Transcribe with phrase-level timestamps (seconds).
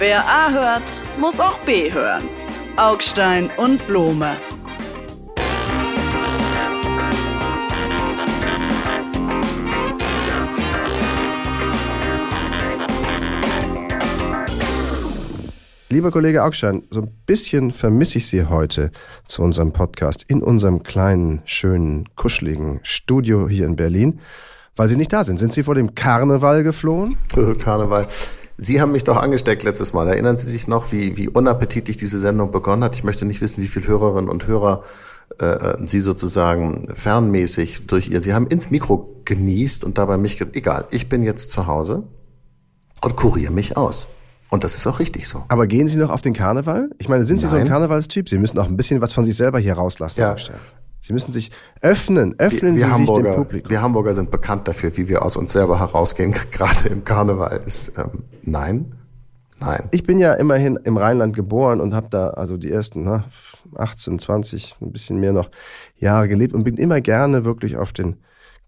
[0.00, 2.26] Wer A hört, muss auch B hören.
[2.76, 4.34] Augstein und Blome.
[15.90, 18.92] Lieber Kollege Augstein, so ein bisschen vermisse ich Sie heute
[19.26, 24.20] zu unserem Podcast in unserem kleinen, schönen, kuscheligen Studio hier in Berlin,
[24.76, 25.38] weil Sie nicht da sind.
[25.38, 27.18] Sind Sie vor dem Karneval geflohen?
[27.58, 28.06] Karneval.
[28.62, 30.06] Sie haben mich doch angesteckt letztes Mal.
[30.06, 32.94] Erinnern Sie sich noch, wie, wie unappetitlich diese Sendung begonnen hat?
[32.94, 34.84] Ich möchte nicht wissen, wie viele Hörerinnen und Hörer
[35.40, 38.20] äh, äh, Sie sozusagen fernmäßig durch ihr.
[38.20, 42.02] Sie haben ins Mikro genießt und dabei mich, egal, ich bin jetzt zu Hause
[43.00, 44.08] und kuriere mich aus.
[44.50, 45.44] Und das ist auch richtig so.
[45.48, 46.90] Aber gehen Sie noch auf den Karneval?
[46.98, 47.70] Ich meine, sind Sie so ein Nein.
[47.70, 48.28] Karnevalstyp?
[48.28, 50.20] Sie müssen auch ein bisschen was von sich selber hier rauslassen.
[50.20, 50.36] Ja.
[51.00, 51.50] Sie müssen sich
[51.80, 53.70] öffnen, öffnen wir, Sie sich dem Hamburger, Publikum.
[53.70, 57.62] wir Hamburger sind bekannt dafür, wie wir aus uns selber herausgehen, gerade im Karneval.
[57.66, 58.94] Ist, ähm, nein,
[59.60, 59.88] nein.
[59.92, 63.24] Ich bin ja immerhin im Rheinland geboren und habe da also die ersten ne,
[63.76, 65.50] 18, 20, ein bisschen mehr noch
[65.96, 68.16] Jahre gelebt und bin immer gerne wirklich auf den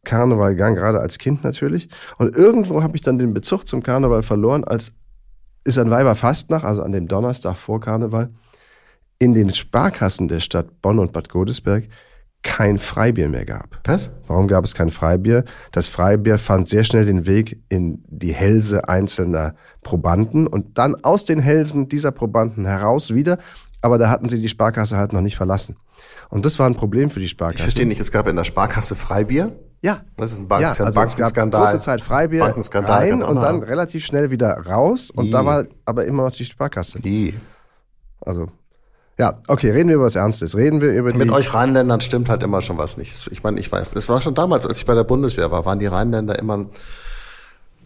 [0.05, 1.88] Karneval gegangen, gerade als Kind natürlich.
[2.19, 4.92] Und irgendwo habe ich dann den Bezug zum Karneval verloren, als
[5.64, 8.30] ist an Weiberfastnacht, also an dem Donnerstag vor Karneval,
[9.19, 11.84] in den Sparkassen der Stadt Bonn und Bad Godesberg
[12.42, 13.78] kein Freibier mehr gab.
[13.84, 14.10] Was?
[14.26, 15.44] Warum gab es kein Freibier?
[15.70, 21.24] Das Freibier fand sehr schnell den Weg in die Hälse einzelner Probanden und dann aus
[21.24, 23.38] den Hälsen dieser Probanden heraus wieder.
[23.80, 25.76] Aber da hatten sie die Sparkasse halt noch nicht verlassen.
[26.30, 27.58] Und das war ein Problem für die Sparkasse.
[27.58, 29.56] Ich verstehe nicht, es gab in der Sparkasse Freibier.
[29.80, 30.02] Ja.
[30.16, 31.70] Das ist ein Bank ja, also es gab Bankenskandal.
[31.70, 35.10] kurze Zeit Freibier rein und dann relativ schnell wieder raus.
[35.10, 35.30] Und I.
[35.30, 37.00] da war aber immer noch die Sparkasse.
[37.02, 37.34] Wie?
[38.20, 38.48] Also,
[39.18, 40.56] ja, okay, reden wir über was Ernstes.
[40.56, 41.18] Reden wir über die...
[41.18, 43.28] Mit euch Rheinländern stimmt halt immer schon was nicht.
[43.30, 45.78] Ich meine, ich weiß, es war schon damals, als ich bei der Bundeswehr war, waren
[45.78, 46.70] die Rheinländer immer ein,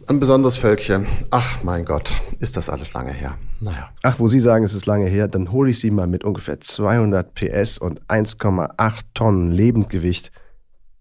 [0.06, 1.06] ein besonderes Völkchen.
[1.30, 3.34] Ach mein Gott, ist das alles lange her.
[3.60, 3.90] Naja.
[4.02, 6.60] Ach, wo Sie sagen, es ist lange her, dann hole ich Sie mal mit ungefähr
[6.60, 10.30] 200 PS und 1,8 Tonnen Lebendgewicht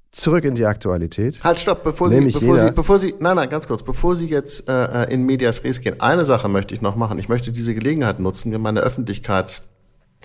[0.10, 1.44] zurück in die Aktualität.
[1.44, 4.68] Halt, stopp, bevor Sie, bevor Sie, bevor Sie, nein, nein, ganz kurz, bevor Sie jetzt
[4.68, 7.20] äh, äh, in Medias Res gehen, eine Sache möchte ich noch machen.
[7.20, 8.82] Ich möchte diese Gelegenheit nutzen, mir meine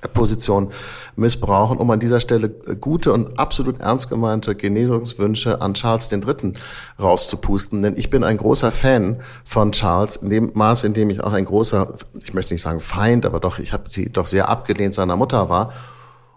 [0.01, 0.73] Öffentlichkeitsposition
[1.17, 6.55] missbrauchen, um an dieser Stelle äh, gute und absolut ernst gemeinte Genesungswünsche an Charles III.
[7.01, 7.83] rauszupusten.
[7.83, 11.33] Denn ich bin ein großer Fan von Charles, in dem Maße, in dem ich auch
[11.33, 14.95] ein großer, ich möchte nicht sagen Feind, aber doch, ich habe sie doch sehr abgelehnt
[14.95, 15.73] seiner Mutter war.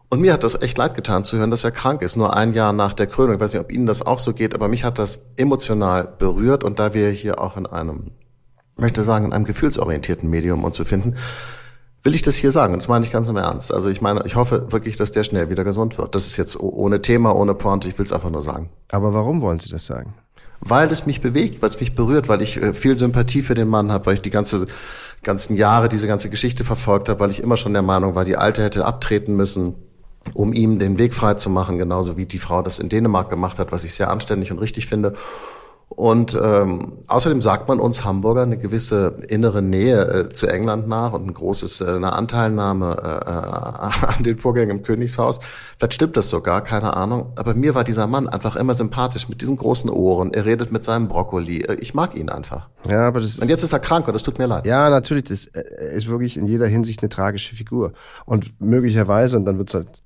[0.09, 2.53] Und mir hat das echt leid getan zu hören, dass er krank ist, nur ein
[2.53, 3.35] Jahr nach der Krönung.
[3.35, 6.63] Ich weiß nicht, ob Ihnen das auch so geht, aber mich hat das emotional berührt.
[6.63, 8.11] Und da wir hier auch in einem,
[8.77, 11.15] möchte sagen, in einem gefühlsorientierten Medium uns befinden,
[12.03, 12.73] will ich das hier sagen.
[12.73, 13.73] Und das meine ich ganz im Ernst.
[13.73, 16.13] Also ich meine, ich hoffe wirklich, dass der schnell wieder gesund wird.
[16.15, 17.87] Das ist jetzt oh- ohne Thema, ohne Pointe.
[17.87, 18.69] Ich will es einfach nur sagen.
[18.91, 20.13] Aber warum wollen Sie das sagen?
[20.59, 23.67] Weil es mich bewegt, weil es mich berührt, weil ich äh, viel Sympathie für den
[23.67, 24.67] Mann habe, weil ich die ganze,
[25.21, 28.37] ganzen Jahre diese ganze Geschichte verfolgt habe, weil ich immer schon der Meinung war, die
[28.37, 29.75] Alte hätte abtreten müssen,
[30.33, 33.59] um ihm den Weg frei zu machen, genauso wie die Frau das in Dänemark gemacht
[33.59, 35.13] hat, was ich sehr anständig und richtig finde.
[35.95, 41.13] Und ähm, außerdem sagt man uns Hamburger eine gewisse innere Nähe äh, zu England nach
[41.13, 45.39] und ein großes äh, eine Anteilnahme äh, äh, an den Vorgängen im Königshaus.
[45.77, 47.33] Vielleicht stimmt das sogar, keine Ahnung.
[47.35, 50.33] Aber mir war dieser Mann einfach immer sympathisch mit diesen großen Ohren.
[50.33, 51.61] Er redet mit seinem Brokkoli.
[51.61, 52.69] Äh, Ich mag ihn einfach.
[52.89, 54.65] Ja, aber das Und jetzt ist er krank und das tut mir leid.
[54.65, 57.93] ja, natürlich, das äh, ist wirklich in jeder Hinsicht eine tragische Figur.
[58.25, 60.01] Und möglicherweise, und dann wird's halt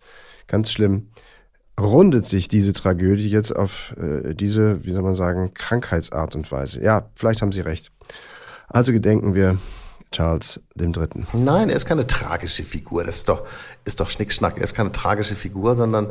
[0.48, 1.08] ganz schlimm,
[1.80, 6.82] rundet sich diese Tragödie jetzt auf äh, diese, wie soll man sagen, Krankheitsart und Weise.
[6.82, 7.92] Ja, vielleicht haben Sie recht.
[8.68, 9.58] Also gedenken wir
[10.12, 11.28] Charles dem Dritten.
[11.34, 13.04] Nein, er ist keine tragische Figur.
[13.04, 13.46] Das ist doch,
[13.86, 14.58] ist doch Schnickschnack.
[14.58, 16.10] Er ist keine tragische Figur, sondern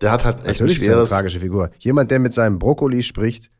[0.00, 1.10] der hat halt echt Natürlich ein ist er eine schweres.
[1.10, 1.70] tragische Figur.
[1.78, 3.50] Jemand, der mit seinem Brokkoli spricht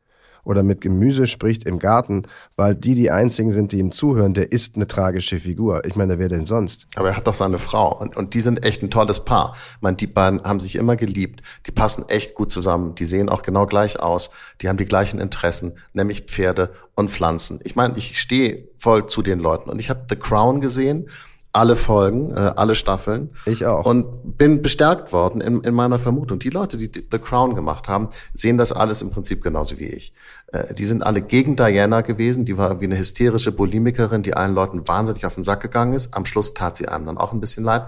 [0.45, 2.23] oder mit Gemüse spricht im Garten,
[2.57, 5.85] weil die die einzigen sind, die ihm zuhören, der ist eine tragische Figur.
[5.87, 6.87] Ich meine, wer denn sonst?
[6.97, 9.55] Aber er hat doch seine Frau und, und die sind echt ein tolles Paar.
[9.77, 11.43] Ich meine, die beiden haben sich immer geliebt.
[11.67, 12.95] Die passen echt gut zusammen.
[12.95, 14.31] Die sehen auch genau gleich aus.
[14.61, 17.61] Die haben die gleichen Interessen, nämlich Pferde und Pflanzen.
[17.65, 21.09] Ich meine, ich stehe voll zu den Leuten und ich habe The Crown gesehen,
[21.55, 23.31] alle Folgen, äh, alle Staffeln.
[23.47, 23.87] Ich auch.
[23.87, 26.41] Und bin bestärkt worden in, in meiner Vermutung.
[26.41, 30.13] Die Leute, die The Crown gemacht haben, sehen das alles im Prinzip genauso wie ich.
[30.49, 32.45] Äh, die sind alle gegen Diana gewesen.
[32.45, 36.13] Die war irgendwie eine hysterische Bulimikerin, die allen Leuten wahnsinnig auf den Sack gegangen ist.
[36.15, 37.87] Am Schluss tat sie einem dann auch ein bisschen leid.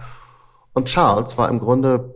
[0.73, 2.15] Und Charles war im Grunde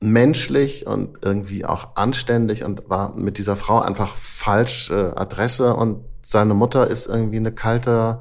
[0.00, 6.04] menschlich und irgendwie auch anständig und war mit dieser Frau einfach falsch äh, Adresse und
[6.22, 8.20] seine Mutter ist irgendwie eine kalte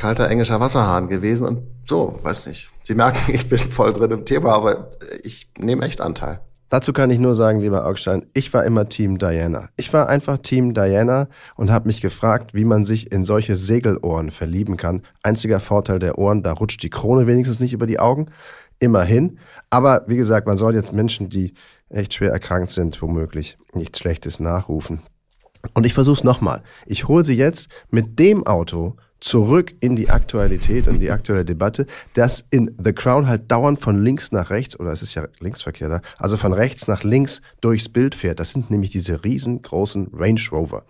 [0.00, 2.70] kalter englischer Wasserhahn gewesen und so, weiß nicht.
[2.82, 4.90] Sie merken, ich bin voll drin im Thema, aber
[5.22, 6.40] ich nehme echt Anteil.
[6.70, 9.68] Dazu kann ich nur sagen, lieber Augstein, ich war immer Team Diana.
[9.76, 14.30] Ich war einfach Team Diana und habe mich gefragt, wie man sich in solche Segelohren
[14.30, 15.02] verlieben kann.
[15.22, 18.26] Einziger Vorteil der Ohren, da rutscht die Krone wenigstens nicht über die Augen.
[18.78, 19.38] Immerhin.
[19.68, 21.54] Aber wie gesagt, man soll jetzt Menschen, die
[21.90, 25.02] echt schwer erkrankt sind, womöglich nichts Schlechtes nachrufen.
[25.74, 26.62] Und ich versuche es nochmal.
[26.86, 31.86] Ich hole sie jetzt mit dem Auto zurück in die Aktualität und die aktuelle Debatte,
[32.14, 35.88] dass in The Crown halt dauernd von links nach rechts, oder es ist ja Linksverkehr
[35.88, 38.40] da, also von rechts nach links durchs Bild fährt.
[38.40, 40.84] Das sind nämlich diese riesengroßen Range Rover,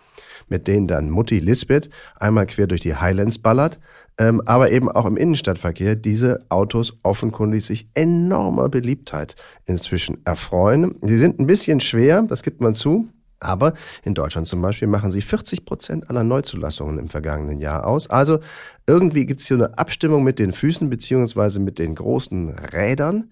[0.47, 1.89] mit denen dann Mutti Lisbeth
[2.19, 3.79] einmal quer durch die Highlands ballert,
[4.17, 9.35] ähm, aber eben auch im Innenstadtverkehr diese Autos offenkundig sich enormer Beliebtheit
[9.65, 10.95] inzwischen erfreuen.
[11.01, 13.07] Sie sind ein bisschen schwer, das gibt man zu,
[13.41, 13.73] aber
[14.03, 18.09] in Deutschland zum Beispiel machen sie 40 Prozent aller Neuzulassungen im vergangenen Jahr aus.
[18.09, 18.39] Also
[18.87, 23.31] irgendwie gibt es hier eine Abstimmung mit den Füßen beziehungsweise mit den großen Rädern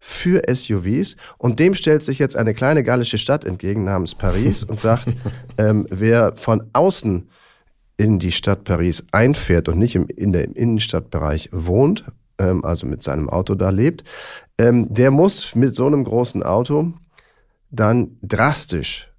[0.00, 1.16] für SUVs.
[1.38, 5.14] Und dem stellt sich jetzt eine kleine gallische Stadt entgegen namens Paris und sagt,
[5.58, 7.28] ähm, wer von außen
[7.98, 12.04] in die Stadt Paris einfährt und nicht im, in der, im Innenstadtbereich wohnt,
[12.38, 14.02] ähm, also mit seinem Auto da lebt,
[14.58, 16.94] ähm, der muss mit so einem großen Auto
[17.70, 19.11] dann drastisch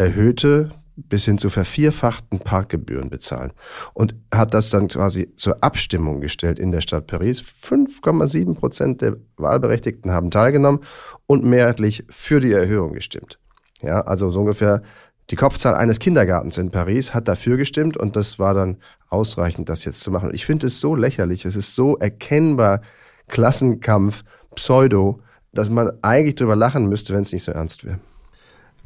[0.00, 3.52] erhöhte bis hin zu vervierfachten Parkgebühren bezahlen
[3.94, 7.40] und hat das dann quasi zur Abstimmung gestellt in der Stadt Paris.
[7.40, 10.80] 5,7 Prozent der Wahlberechtigten haben teilgenommen
[11.26, 13.38] und mehrheitlich für die Erhöhung gestimmt.
[13.80, 14.82] Ja, also so ungefähr
[15.30, 19.84] die Kopfzahl eines Kindergartens in Paris hat dafür gestimmt und das war dann ausreichend, das
[19.84, 20.28] jetzt zu machen.
[20.30, 22.80] Und ich finde es so lächerlich, es ist so erkennbar
[23.28, 24.24] Klassenkampf,
[24.56, 25.20] Pseudo,
[25.52, 28.00] dass man eigentlich drüber lachen müsste, wenn es nicht so ernst wäre.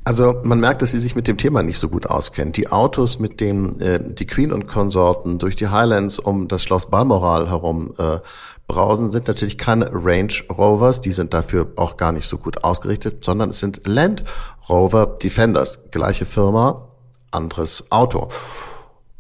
[0.07, 2.53] Also man merkt, dass sie sich mit dem Thema nicht so gut auskennen.
[2.53, 6.91] Die Autos, mit denen äh, die Queen und Konsorten durch die Highlands um das Schloss
[6.91, 8.19] Balmoral herum äh,
[8.67, 13.25] brausen, sind natürlich keine Range Rovers, die sind dafür auch gar nicht so gut ausgerichtet,
[13.25, 14.25] sondern es sind Land
[14.69, 15.79] Rover Defenders.
[15.91, 16.89] Gleiche Firma,
[17.31, 18.29] anderes Auto.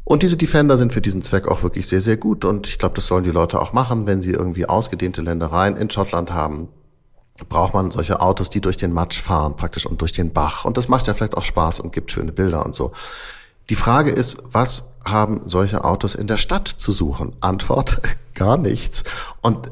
[0.05, 2.45] Und diese Defender sind für diesen Zweck auch wirklich sehr, sehr gut.
[2.45, 5.89] Und ich glaube, das sollen die Leute auch machen, wenn sie irgendwie ausgedehnte Ländereien in
[5.89, 6.69] Schottland haben,
[7.49, 10.65] braucht man solche Autos, die durch den Matsch fahren praktisch und durch den Bach.
[10.65, 12.93] Und das macht ja vielleicht auch Spaß und gibt schöne Bilder und so.
[13.71, 17.35] Die Frage ist, was haben solche Autos in der Stadt zu suchen?
[17.41, 18.01] Antwort,
[18.35, 19.05] gar nichts.
[19.41, 19.71] Und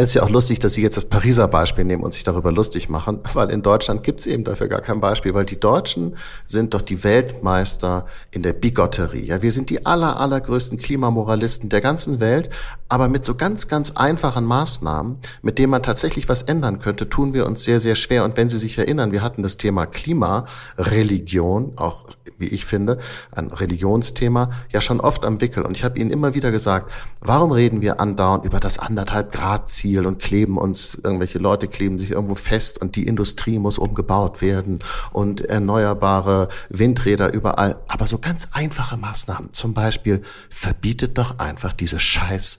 [0.00, 2.50] es ist ja auch lustig, dass Sie jetzt das Pariser Beispiel nehmen und sich darüber
[2.52, 6.16] lustig machen, weil in Deutschland gibt es eben dafür gar kein Beispiel, weil die Deutschen
[6.46, 9.26] sind doch die Weltmeister in der Bigotterie.
[9.26, 12.48] Ja, wir sind die aller, allergrößten Klimamoralisten der ganzen Welt,
[12.88, 17.34] aber mit so ganz, ganz einfachen Maßnahmen, mit denen man tatsächlich was ändern könnte, tun
[17.34, 18.24] wir uns sehr, sehr schwer.
[18.24, 22.06] Und wenn Sie sich erinnern, wir hatten das Thema Klimareligion, auch
[22.38, 22.98] wie ich finde,
[23.32, 25.62] ein Religionsthema, ja schon oft am Wickel.
[25.62, 29.68] Und ich habe Ihnen immer wieder gesagt, warum reden wir andauernd über das anderthalb Grad
[29.68, 34.40] Ziel und kleben uns, irgendwelche Leute kleben sich irgendwo fest und die Industrie muss umgebaut
[34.42, 34.80] werden
[35.12, 37.80] und erneuerbare Windräder überall.
[37.88, 42.58] Aber so ganz einfache Maßnahmen, zum Beispiel verbietet doch einfach diese scheiß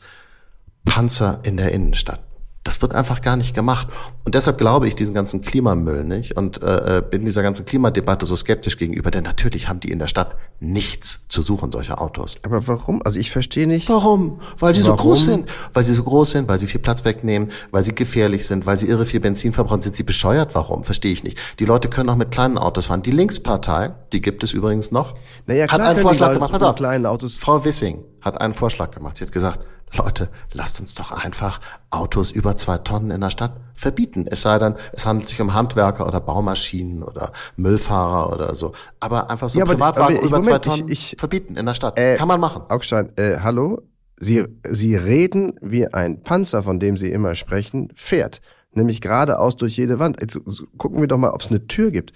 [0.85, 2.30] Panzer in der Innenstadt.
[2.63, 3.87] Das wird einfach gar nicht gemacht.
[4.23, 8.27] Und deshalb glaube ich diesen ganzen Klimamüll nicht und äh, äh, bin dieser ganzen Klimadebatte
[8.27, 12.35] so skeptisch gegenüber, denn natürlich haben die in der Stadt nichts zu suchen, solche Autos.
[12.43, 13.01] Aber warum?
[13.03, 13.89] Also ich verstehe nicht.
[13.89, 14.41] Warum?
[14.59, 14.97] Weil sie warum?
[14.97, 15.49] so groß sind.
[15.73, 18.77] Weil sie so groß sind, weil sie viel Platz wegnehmen, weil sie gefährlich sind, weil
[18.77, 19.81] sie irre viel Benzin verbrauchen.
[19.81, 20.53] Sind sie bescheuert?
[20.53, 20.83] Warum?
[20.83, 21.39] Verstehe ich nicht.
[21.57, 23.01] Die Leute können auch mit kleinen Autos fahren.
[23.01, 25.15] Die Linkspartei, die gibt es übrigens noch,
[25.47, 26.51] naja, hat einen Vorschlag gemacht.
[26.51, 27.37] Pass auf, kleinen Autos.
[27.37, 29.17] Frau Wissing hat einen Vorschlag gemacht.
[29.17, 29.65] Sie hat gesagt,
[29.98, 34.25] Leute, lasst uns doch einfach Autos über zwei Tonnen in der Stadt verbieten.
[34.29, 38.74] Es sei denn, es handelt sich um Handwerker oder Baumaschinen oder Müllfahrer oder so.
[39.00, 41.65] Aber einfach so ja, Privatwagen aber, aber, über Moment, zwei Tonnen ich, ich, verbieten in
[41.65, 42.00] der Stadt.
[42.00, 42.63] Äh, Kann man machen.
[42.69, 43.81] Augstein, äh, hallo?
[44.19, 48.41] Sie, Sie reden wie ein Panzer, von dem Sie immer sprechen, fährt.
[48.74, 50.21] Nämlich geradeaus durch jede Wand.
[50.21, 50.39] Jetzt
[50.77, 52.13] gucken wir doch mal, ob es eine Tür gibt.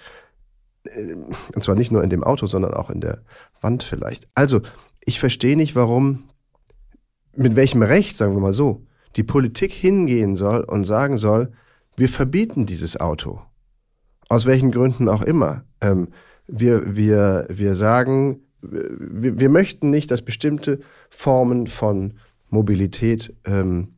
[0.86, 1.16] Äh,
[1.54, 3.24] und zwar nicht nur in dem Auto, sondern auch in der
[3.60, 4.28] Wand vielleicht.
[4.36, 4.62] Also,
[5.04, 6.30] ich verstehe nicht, warum
[7.36, 8.84] mit welchem Recht, sagen wir mal so,
[9.16, 11.52] die Politik hingehen soll und sagen soll,
[11.96, 13.42] wir verbieten dieses Auto.
[14.28, 15.64] Aus welchen Gründen auch immer.
[15.82, 16.10] Ähm,
[16.48, 22.16] wir, wir, wir sagen, wir, wir möchten nicht, dass bestimmte Formen von
[22.50, 23.96] Mobilität ähm,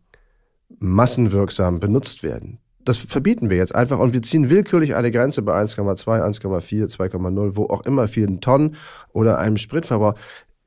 [0.80, 2.60] massenwirksam benutzt werden.
[2.84, 7.58] Das verbieten wir jetzt einfach und wir ziehen willkürlich eine Grenze bei 1,2, 1,4, 2,0,
[7.58, 8.76] wo auch immer vielen Tonnen
[9.12, 10.16] oder einem Spritverbrauch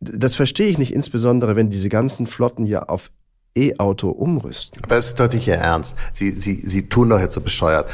[0.01, 3.11] das verstehe ich nicht, insbesondere wenn diese ganzen Flotten ja auf
[3.55, 4.83] E-Auto umrüsten.
[4.85, 5.97] Aber es ist doch nicht Ihr Ernst.
[6.13, 7.91] Sie, Sie, Sie tun doch jetzt so bescheuert.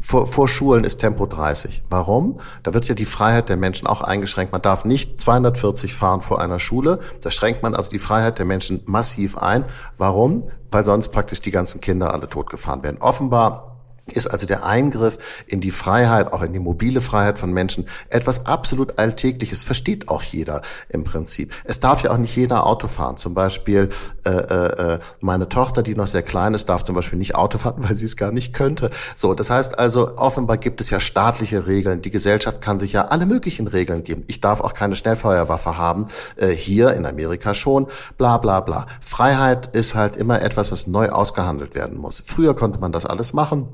[0.00, 1.82] Vor, vor Schulen ist Tempo 30.
[1.90, 2.40] Warum?
[2.62, 4.52] Da wird ja die Freiheit der Menschen auch eingeschränkt.
[4.52, 7.00] Man darf nicht 240 fahren vor einer Schule.
[7.20, 9.64] Da schränkt man also die Freiheit der Menschen massiv ein.
[9.98, 10.48] Warum?
[10.70, 12.96] Weil sonst praktisch die ganzen Kinder alle totgefahren werden.
[13.00, 13.67] Offenbar
[14.12, 18.46] ist also der Eingriff in die Freiheit, auch in die mobile Freiheit von Menschen, etwas
[18.46, 21.52] absolut Alltägliches, versteht auch jeder im Prinzip.
[21.64, 23.16] Es darf ja auch nicht jeder Auto fahren.
[23.16, 23.88] Zum Beispiel
[24.24, 27.58] äh, äh, äh meine Tochter, die noch sehr klein ist, darf zum Beispiel nicht Auto
[27.58, 28.90] fahren, weil sie es gar nicht könnte.
[29.14, 32.02] So, das heißt also, offenbar gibt es ja staatliche Regeln.
[32.02, 34.24] Die Gesellschaft kann sich ja alle möglichen Regeln geben.
[34.26, 37.86] Ich darf auch keine Schnellfeuerwaffe haben, äh, hier in Amerika schon,
[38.16, 38.86] bla bla bla.
[39.00, 42.22] Freiheit ist halt immer etwas, was neu ausgehandelt werden muss.
[42.24, 43.68] Früher konnte man das alles machen.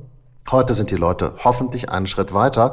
[0.51, 2.73] Heute sind die Leute hoffentlich einen Schritt weiter.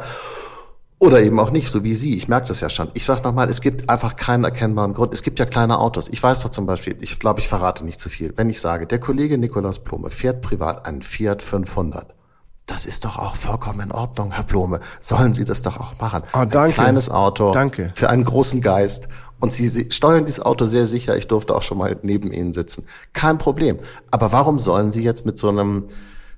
[1.00, 2.16] Oder eben auch nicht, so wie Sie.
[2.16, 2.90] Ich merke das ja schon.
[2.94, 5.14] Ich sage nochmal, es gibt einfach keinen erkennbaren Grund.
[5.14, 6.08] Es gibt ja kleine Autos.
[6.10, 8.34] Ich weiß doch zum Beispiel, ich glaube, ich verrate nicht zu viel.
[8.36, 12.14] Wenn ich sage, der Kollege Nikolaus Blume fährt privat einen Fiat 500.
[12.68, 14.80] Das ist doch auch vollkommen in Ordnung, Herr Blume.
[15.00, 16.22] Sollen Sie das doch auch machen.
[16.34, 16.60] Oh, danke.
[16.60, 17.52] Ein kleines Auto.
[17.52, 17.92] Danke.
[17.96, 19.08] Für einen großen Geist.
[19.40, 21.18] Und Sie, Sie steuern dieses Auto sehr sicher.
[21.18, 22.86] Ich durfte auch schon mal neben Ihnen sitzen.
[23.14, 23.80] Kein Problem.
[24.12, 25.86] Aber warum sollen Sie jetzt mit so einem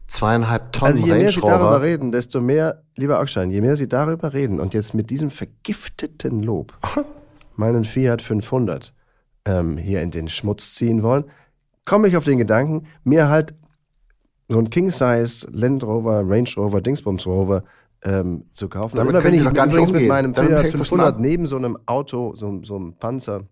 [0.08, 3.88] zweieinhalb Tonnen Also je mehr Sie darüber reden, desto mehr, lieber Augstein, je mehr Sie
[3.88, 6.74] darüber reden und jetzt mit diesem vergifteten Lob
[7.56, 8.94] meinen Fiat 500
[9.46, 11.26] ähm, hier in den Schmutz ziehen wollen,
[11.86, 13.56] komme ich auf den Gedanken, mir halt
[14.50, 17.64] so ein King-Size Land Rover, Range Rover, Dingsbums Rover
[18.04, 18.98] ähm, zu kaufen.
[18.98, 20.10] Damit können wenn ich doch gar nicht übrigens mit umgehen.
[20.10, 21.20] meinem Damit Fiat hängt's doch 500 schnapp.
[21.20, 23.44] neben so einem Auto, so, so einem Panzer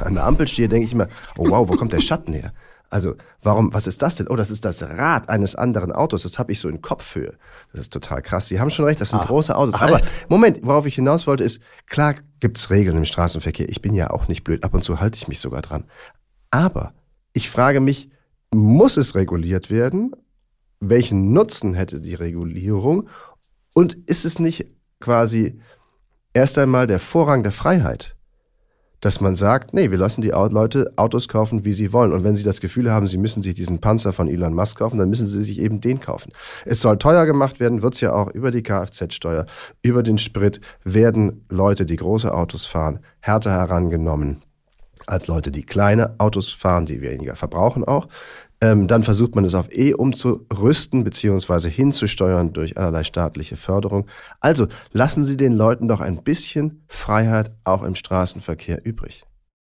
[0.00, 2.52] an der Ampel stehe, denke ich immer, oh wow, wo kommt der Schatten her?
[2.92, 4.28] Also, warum, was ist das denn?
[4.28, 6.24] Oh, das ist das Rad eines anderen Autos.
[6.24, 7.38] Das habe ich so in Kopfhöhe.
[7.72, 8.48] Das ist total krass.
[8.48, 9.24] Sie haben schon recht, das sind Ah.
[9.24, 9.74] große Autos.
[9.78, 9.98] Ach, Aber?
[10.28, 13.68] Moment, worauf ich hinaus wollte, ist, klar gibt's Regeln im Straßenverkehr.
[13.70, 14.62] Ich bin ja auch nicht blöd.
[14.62, 15.84] Ab und zu halte ich mich sogar dran.
[16.50, 16.92] Aber
[17.32, 18.10] ich frage mich,
[18.52, 20.12] muss es reguliert werden?
[20.80, 23.08] Welchen Nutzen hätte die Regulierung?
[23.74, 24.66] Und ist es nicht
[25.00, 25.60] quasi
[26.34, 28.16] erst einmal der Vorrang der Freiheit?
[29.02, 32.12] Dass man sagt, nee, wir lassen die Leute Autos kaufen, wie sie wollen.
[32.12, 34.96] Und wenn sie das Gefühl haben, sie müssen sich diesen Panzer von Elon Musk kaufen,
[34.96, 36.32] dann müssen sie sich eben den kaufen.
[36.64, 39.44] Es soll teuer gemacht werden, wird's ja auch über die Kfz-Steuer,
[39.82, 44.42] über den Sprit werden Leute, die große Autos fahren, härter herangenommen
[45.06, 48.08] als Leute, die kleine Autos fahren, die weniger verbrauchen auch.
[48.62, 54.06] Ähm, dann versucht man es auf E umzurüsten beziehungsweise hinzusteuern durch allerlei staatliche Förderung.
[54.38, 59.24] Also lassen Sie den Leuten doch ein bisschen Freiheit auch im Straßenverkehr übrig.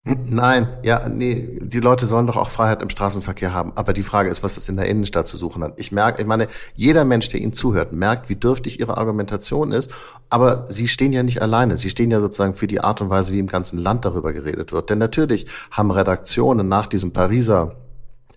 [0.05, 3.74] Nein, ja, nee, die Leute sollen doch auch Freiheit im Straßenverkehr haben.
[3.75, 5.74] Aber die Frage ist, was das in der Innenstadt zu suchen hat.
[5.77, 9.91] Ich merke, ich meine, jeder Mensch, der Ihnen zuhört, merkt, wie dürftig Ihre Argumentation ist.
[10.31, 11.77] Aber Sie stehen ja nicht alleine.
[11.77, 14.72] Sie stehen ja sozusagen für die Art und Weise, wie im ganzen Land darüber geredet
[14.72, 14.89] wird.
[14.89, 17.75] Denn natürlich haben Redaktionen nach diesem Pariser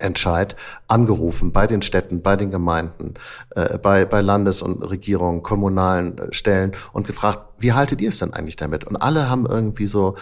[0.02, 0.56] Entscheid
[0.88, 3.14] angerufen bei den Städten, bei den Gemeinden,
[3.50, 8.18] äh, bei, bei Landes- und Regierungen, kommunalen äh, Stellen und gefragt, wie haltet ihr es
[8.18, 8.84] denn eigentlich damit?
[8.84, 10.16] Und alle haben irgendwie so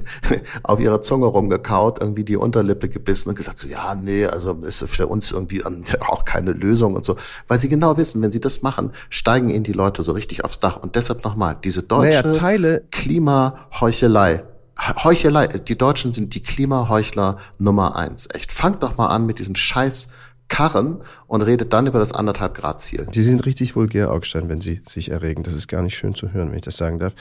[0.62, 4.84] auf ihrer Zunge rumgekaut, irgendwie die Unterlippe gebissen und gesagt, so ja, nee, also ist
[4.88, 7.16] für uns irgendwie ähm, auch keine Lösung und so.
[7.48, 10.60] Weil sie genau wissen, wenn sie das machen, steigen ihnen die Leute so richtig aufs
[10.60, 10.76] Dach.
[10.80, 14.44] Und deshalb nochmal, diese deutsche Naja, Teile- Klimaheuchelei.
[14.78, 15.46] Heuchelei.
[15.46, 18.28] Die Deutschen sind die Klimaheuchler Nummer eins.
[18.32, 18.52] Echt.
[18.52, 20.08] Fangt doch mal an mit diesen scheiß
[20.48, 23.06] Karren und redet dann über das anderthalb Grad Ziel.
[23.10, 25.42] Sie sind richtig vulgär, Augstein, wenn Sie sich erregen.
[25.42, 27.14] Das ist gar nicht schön zu hören, wenn ich das sagen darf.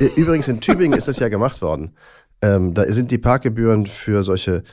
[0.00, 1.92] Äh, Übrigens, in Tübingen ist das ja gemacht worden.
[2.40, 4.64] Ähm, da sind die Parkgebühren für solche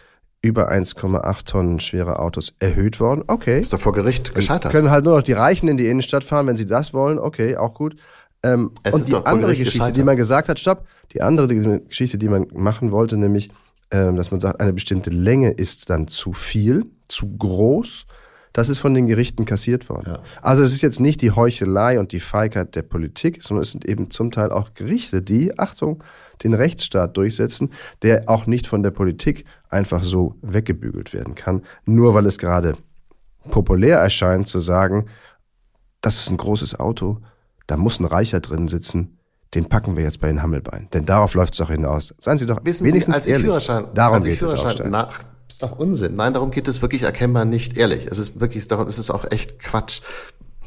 [0.42, 3.24] über 1,8 Tonnen schwere Autos erhöht worden.
[3.28, 3.60] Okay.
[3.60, 4.72] Ist doch vor Gericht gescheitert.
[4.72, 7.20] Können halt nur noch die Reichen in die Innenstadt fahren, wenn sie das wollen.
[7.20, 7.98] Okay, auch gut.
[8.44, 10.06] Ähm, Es und ist die andere Geschichte, die gescheitert.
[10.06, 13.52] man gesagt hat, stopp, die andere die Geschichte, die man machen wollte, nämlich,
[13.92, 18.06] ähm, dass man sagt, eine bestimmte Länge ist dann zu viel, zu groß.
[18.54, 20.14] Das ist von den Gerichten kassiert worden.
[20.14, 20.24] Ja.
[20.42, 23.86] Also es ist jetzt nicht die Heuchelei und die Feigheit der Politik, sondern es sind
[23.86, 26.04] eben zum Teil auch Gerichte, die, Achtung,
[26.44, 32.14] den Rechtsstaat durchsetzen, der auch nicht von der Politik einfach so weggebügelt werden kann, nur
[32.16, 32.76] weil es gerade
[33.50, 35.08] populär erscheint zu sagen,
[36.02, 37.22] das ist ein großes Auto,
[37.70, 39.20] da muss ein Reicher drin sitzen,
[39.54, 40.88] den packen wir jetzt bei den Hammelbein.
[40.92, 42.14] Denn darauf läuft es doch hinaus.
[42.18, 43.46] Seien Sie doch Wissen wenigstens Sie, als ich ehrlich.
[43.46, 44.60] Führerschein, darum als ich geht es.
[44.60, 45.10] Führerschein, na,
[45.48, 46.16] ist doch Unsinn.
[46.16, 48.08] Nein, darum geht es wirklich erkennbar nicht ehrlich.
[48.08, 50.02] Es ist wirklich, darum, es ist auch echt Quatsch.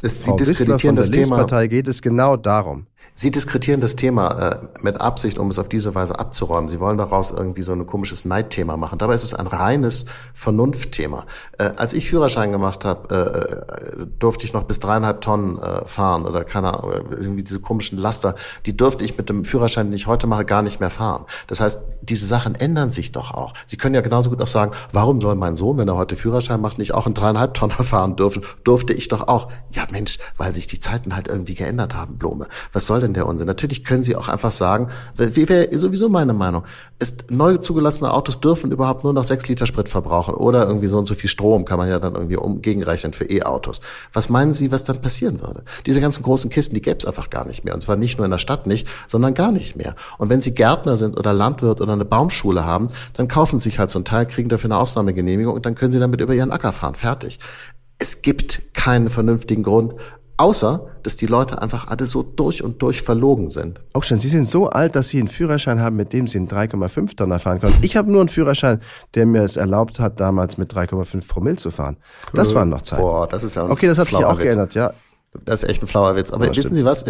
[0.00, 1.36] Es, Sie Frau Wissler diskreditieren von der das Thema.
[1.36, 2.86] Linkspartei geht es genau darum.
[3.14, 6.70] Sie diskreditieren das Thema äh, mit Absicht, um es auf diese Weise abzuräumen.
[6.70, 8.98] Sie wollen daraus irgendwie so ein komisches Neidthema machen.
[8.98, 11.26] Dabei ist es ein reines Vernunftthema.
[11.58, 15.84] Äh, als ich Führerschein gemacht habe, äh, äh, durfte ich noch bis dreieinhalb Tonnen äh,
[15.84, 18.34] fahren oder keine Ahnung, irgendwie diese komischen Laster.
[18.64, 21.26] Die dürfte ich mit dem Führerschein, den ich heute mache, gar nicht mehr fahren.
[21.48, 23.52] Das heißt, diese Sachen ändern sich doch auch.
[23.66, 26.62] Sie können ja genauso gut auch sagen, warum soll mein Sohn, wenn er heute Führerschein
[26.62, 28.42] macht, nicht auch einen dreieinhalb Tonner fahren dürfen?
[28.64, 29.48] Durfte ich doch auch.
[29.70, 32.46] Ja Mensch, weil sich die Zeiten halt irgendwie geändert haben, Blome.
[32.72, 33.46] Was soll denn der Unsinn?
[33.46, 36.64] Natürlich können Sie auch einfach sagen, wäre sowieso meine Meinung,
[36.98, 40.98] ist neu zugelassene Autos dürfen überhaupt nur noch sechs Liter Sprit verbrauchen oder irgendwie so
[40.98, 43.80] und so viel Strom kann man ja dann irgendwie um, gegenrechnen für E-Autos.
[44.12, 45.64] Was meinen Sie, was dann passieren würde?
[45.86, 47.74] Diese ganzen großen Kisten, die gäbe es einfach gar nicht mehr.
[47.74, 49.94] Und zwar nicht nur in der Stadt nicht, sondern gar nicht mehr.
[50.18, 53.78] Und wenn Sie Gärtner sind oder Landwirt oder eine Baumschule haben, dann kaufen Sie sich
[53.78, 56.52] halt so ein Teil, kriegen dafür eine Ausnahmegenehmigung und dann können Sie damit über Ihren
[56.52, 56.94] Acker fahren.
[56.94, 57.38] Fertig.
[57.98, 59.94] Es gibt keinen vernünftigen Grund,
[60.38, 63.80] Außer, dass die Leute einfach alle so durch und durch verlogen sind.
[63.92, 66.48] Auch schon, Sie sind so alt, dass Sie einen Führerschein haben, mit dem Sie einen
[66.48, 67.76] 3,5 Tonner fahren können.
[67.82, 68.80] Ich habe nur einen Führerschein,
[69.14, 71.96] der mir es erlaubt hat, damals mit 3,5 Promille zu fahren.
[72.32, 73.02] Das waren noch Zeiten.
[73.02, 74.44] Boah, das ist ja ein Okay, das hat sich auch Witz.
[74.44, 74.92] geändert, ja.
[75.44, 76.30] Das ist echt ein flauer Witz.
[76.30, 76.76] Aber Ja, wissen stimmt.
[76.76, 77.04] Sie was?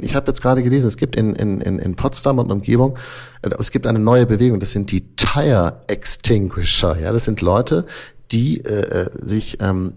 [0.00, 2.96] Ich habe jetzt gerade gelesen, es gibt in, in, in in Potsdam und Umgebung,
[3.42, 6.98] äh, es gibt eine neue Bewegung, das sind die Tire Extinguisher.
[7.00, 7.86] Ja, das sind Leute,
[8.32, 9.92] die äh, äh, sich ähm,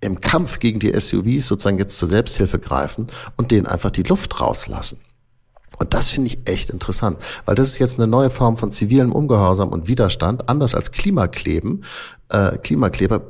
[0.00, 4.40] im Kampf gegen die SUVs sozusagen jetzt zur Selbsthilfe greifen und denen einfach die Luft
[4.40, 5.00] rauslassen.
[5.78, 9.12] Und das finde ich echt interessant, weil das ist jetzt eine neue Form von zivilem
[9.12, 11.84] Ungehorsam und Widerstand, anders als Klimakleben.
[12.30, 13.22] Äh, Klimakleber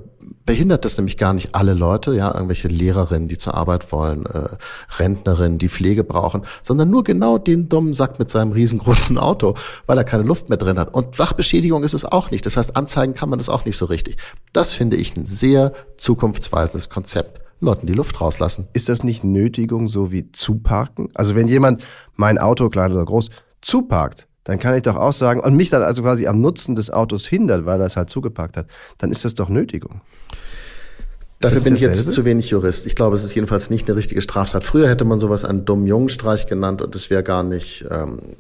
[0.49, 4.49] behindert das nämlich gar nicht alle Leute, ja, irgendwelche Lehrerinnen, die zur Arbeit wollen, äh,
[4.99, 9.99] Rentnerinnen, die Pflege brauchen, sondern nur genau den dummen Sack mit seinem riesengroßen Auto, weil
[9.99, 10.95] er keine Luft mehr drin hat.
[10.95, 12.47] Und Sachbeschädigung ist es auch nicht.
[12.47, 14.17] Das heißt, anzeigen kann man das auch nicht so richtig.
[14.55, 17.43] Das finde ich ein sehr zukunftsweisendes Konzept.
[17.61, 18.69] Leuten die Luft rauslassen.
[18.73, 21.11] Ist das nicht Nötigung, so wie zuparken?
[21.13, 21.85] Also wenn jemand
[22.17, 23.29] mein Auto, klein oder groß,
[23.61, 26.91] zuparkt, dann kann ich doch auch sagen, und mich dann also quasi am Nutzen des
[26.91, 30.01] Autos hindert, weil er es halt zugeparkt hat, dann ist das doch Nötigung.
[31.41, 32.87] Dafür bin ich jetzt zu wenig Jurist.
[32.87, 34.65] Ich glaube, es ist jedenfalls nicht eine richtige Straftat.
[34.65, 38.37] Früher hätte man sowas einen dummen Jungenstreich genannt und es wäre gar nicht ähm,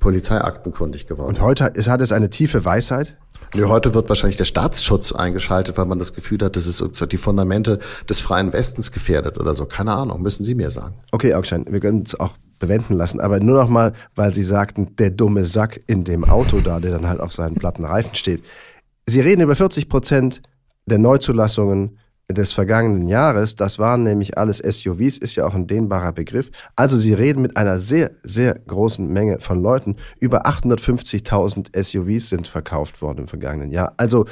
[0.00, 1.36] polizeiaktenkundig geworden.
[1.36, 3.16] Und heute ist, hat es eine tiefe Weisheit.
[3.54, 7.10] Nö, heute wird wahrscheinlich der Staatsschutz eingeschaltet, weil man das Gefühl hat, das ist sozusagen
[7.10, 7.78] die Fundamente
[8.10, 9.64] des freien Westens gefährdet oder so.
[9.66, 10.96] Keine Ahnung, müssen Sie mir sagen.
[11.12, 14.94] Okay, Augstein, wir können es auch bewenden lassen, aber nur noch mal, weil Sie sagten,
[14.96, 18.42] der dumme Sack in dem Auto da, der dann halt auf seinen platten Reifen steht.
[19.04, 20.42] Sie reden über 40 Prozent
[20.86, 21.98] der Neuzulassungen
[22.30, 23.56] des vergangenen Jahres.
[23.56, 26.52] Das waren nämlich alles SUVs, ist ja auch ein dehnbarer Begriff.
[26.76, 29.96] Also Sie reden mit einer sehr, sehr großen Menge von Leuten.
[30.20, 33.92] Über 850.000 SUVs sind verkauft worden im vergangenen Jahr.
[33.96, 34.26] Also,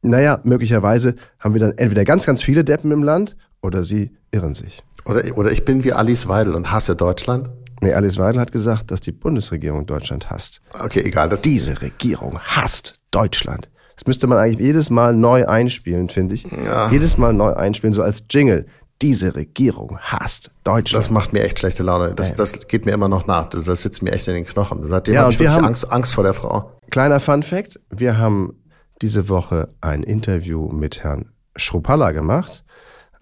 [0.00, 4.54] naja, möglicherweise haben wir dann entweder ganz, ganz viele Deppen im Land oder Sie irren
[4.54, 4.82] sich.
[5.06, 7.48] Oder, oder ich bin wie Alice Weidel und hasse Deutschland.
[7.80, 10.60] Nee, Alice Weidel hat gesagt, dass die Bundesregierung Deutschland hasst.
[10.78, 11.28] Okay, egal.
[11.28, 13.68] Das, Diese Regierung hasst Deutschland.
[13.96, 16.46] Das müsste man eigentlich jedes Mal neu einspielen, finde ich.
[16.90, 18.66] Jedes Mal neu einspielen, so als Jingle.
[19.00, 21.04] Diese Regierung hasst Deutschland.
[21.04, 22.14] das macht mir echt schlechte Laune.
[22.14, 23.48] Das, das geht mir immer noch nach.
[23.48, 24.86] Das, das sitzt mir echt in den Knochen.
[24.86, 26.78] Seitdem Ja, habe ich wir haben- Angst, Angst vor der Frau.
[26.90, 28.54] Kleiner Fun Fact: Wir haben
[29.02, 32.64] diese Woche ein Interview mit Herrn Schrupalla gemacht,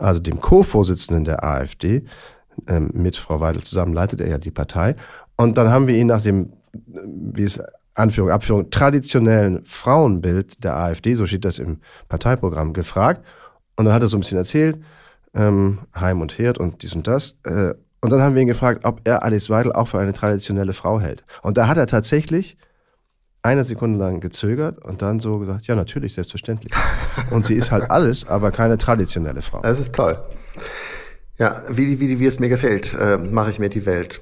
[0.00, 2.04] also dem Co-Vorsitzenden der AfD.
[2.66, 4.96] Ähm, mit Frau Weidel zusammen leitet er ja die Partei.
[5.36, 7.60] Und dann haben wir ihn nach dem, äh, wie es
[7.94, 13.24] Anführung, Abführung, traditionellen Frauenbild der AfD, so steht das im Parteiprogramm, gefragt.
[13.76, 14.78] Und dann hat er so ein bisschen erzählt,
[15.34, 17.36] ähm, Heim und Herd und dies und das.
[17.44, 20.72] Äh, und dann haben wir ihn gefragt, ob er Alice Weidel auch für eine traditionelle
[20.72, 21.24] Frau hält.
[21.42, 22.56] Und da hat er tatsächlich
[23.42, 26.72] eine Sekunde lang gezögert und dann so gesagt, ja, natürlich, selbstverständlich.
[27.30, 29.60] Und sie ist halt alles, aber keine traditionelle Frau.
[29.62, 30.22] Das ist toll.
[31.38, 34.20] Ja, wie, wie, wie es mir gefällt, äh, mache ich mir die Welt.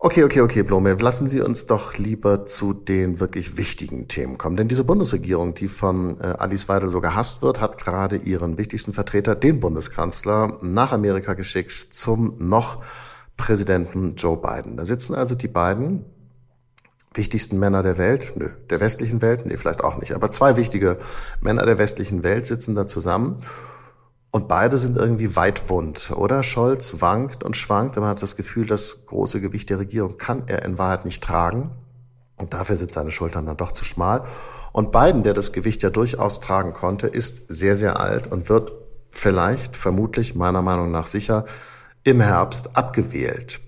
[0.00, 4.56] Okay, okay, okay, Blome, lassen Sie uns doch lieber zu den wirklich wichtigen Themen kommen.
[4.56, 8.92] Denn diese Bundesregierung, die von äh, Alice Weidel so gehasst wird, hat gerade ihren wichtigsten
[8.92, 12.80] Vertreter, den Bundeskanzler, nach Amerika geschickt zum noch
[13.36, 14.76] Präsidenten Joe Biden.
[14.76, 16.04] Da sitzen also die beiden
[17.18, 20.98] wichtigsten Männer der Welt, nö, der westlichen Welt, nee, vielleicht auch nicht, aber zwei wichtige
[21.42, 23.36] Männer der westlichen Welt sitzen da zusammen
[24.30, 26.42] und beide sind irgendwie weitwund, oder?
[26.42, 30.42] Scholz wankt und schwankt, und man hat das Gefühl, das große Gewicht der Regierung kann
[30.46, 31.70] er in Wahrheit nicht tragen.
[32.36, 34.24] Und dafür sind seine Schultern dann doch zu schmal.
[34.72, 38.72] Und Biden, der das Gewicht ja durchaus tragen konnte, ist sehr, sehr alt und wird
[39.10, 41.46] vielleicht, vermutlich, meiner Meinung nach sicher,
[42.04, 43.60] im Herbst abgewählt.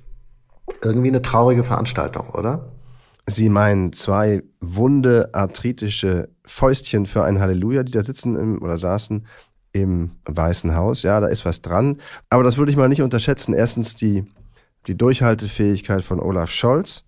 [0.84, 2.68] Irgendwie eine traurige Veranstaltung, oder?
[3.30, 9.26] Sie meinen zwei wunde, arthritische Fäustchen für ein Halleluja, die da sitzen im, oder saßen
[9.72, 11.02] im Weißen Haus.
[11.02, 11.98] Ja, da ist was dran.
[12.28, 13.54] Aber das würde ich mal nicht unterschätzen.
[13.54, 14.24] Erstens die,
[14.86, 17.04] die Durchhaltefähigkeit von Olaf Scholz.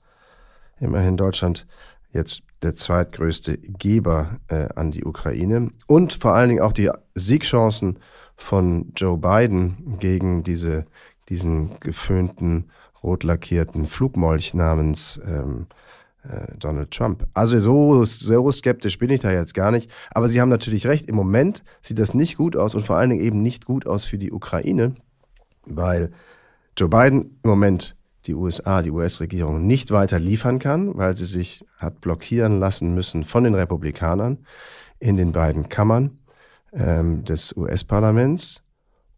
[0.80, 1.66] Immerhin Deutschland
[2.12, 5.70] jetzt der zweitgrößte Geber äh, an die Ukraine.
[5.86, 7.98] Und vor allen Dingen auch die Siegchancen
[8.36, 10.86] von Joe Biden gegen diese,
[11.28, 12.70] diesen geföhnten,
[13.02, 15.66] rot lackierten Flugmolch namens ähm,
[16.28, 17.26] äh, Donald Trump.
[17.34, 19.90] Also so, so skeptisch bin ich da jetzt gar nicht.
[20.10, 23.10] Aber Sie haben natürlich recht, im Moment sieht das nicht gut aus und vor allen
[23.10, 24.94] Dingen eben nicht gut aus für die Ukraine,
[25.66, 26.12] weil
[26.76, 31.64] Joe Biden im Moment die USA, die US-Regierung nicht weiter liefern kann, weil sie sich
[31.76, 34.38] hat blockieren lassen müssen von den Republikanern
[35.00, 36.18] in den beiden Kammern
[36.72, 38.62] ähm, des US-Parlaments.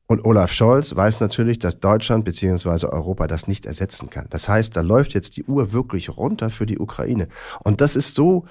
[0.07, 2.87] Und Olaf Scholz weiß natürlich, dass Deutschland bzw.
[2.87, 4.27] Europa das nicht ersetzen kann.
[4.31, 7.29] Das heißt, da läuft jetzt die Uhr wirklich runter für die Ukraine.
[7.63, 8.45] Und das ist so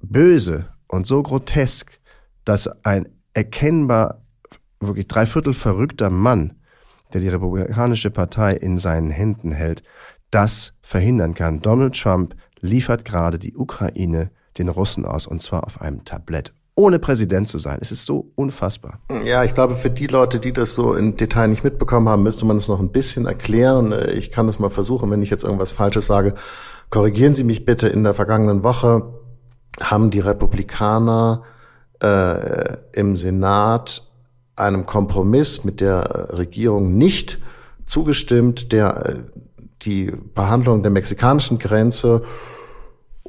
[0.00, 2.00] böse und so grotesk,
[2.44, 4.22] dass ein erkennbar
[4.80, 6.56] wirklich dreiviertel verrückter Mann
[7.12, 9.82] der die Republikanische Partei in seinen Händen hält,
[10.30, 11.60] das verhindern kann.
[11.60, 16.98] Donald Trump liefert gerade die Ukraine den Russen aus und zwar auf einem Tablett ohne
[16.98, 17.78] Präsident zu sein.
[17.80, 18.98] Es ist so unfassbar.
[19.24, 22.46] Ja, ich glaube, für die Leute, die das so im Detail nicht mitbekommen haben, müsste
[22.46, 23.94] man es noch ein bisschen erklären.
[24.14, 26.34] Ich kann das mal versuchen, wenn ich jetzt irgendwas Falsches sage.
[26.88, 27.88] Korrigieren Sie mich bitte.
[27.88, 29.12] In der vergangenen Woche
[29.80, 31.42] haben die Republikaner
[32.02, 34.06] äh, im Senat
[34.56, 37.38] einem Kompromiss mit der Regierung nicht
[37.84, 39.16] zugestimmt, der äh,
[39.82, 42.22] die Behandlung der mexikanischen Grenze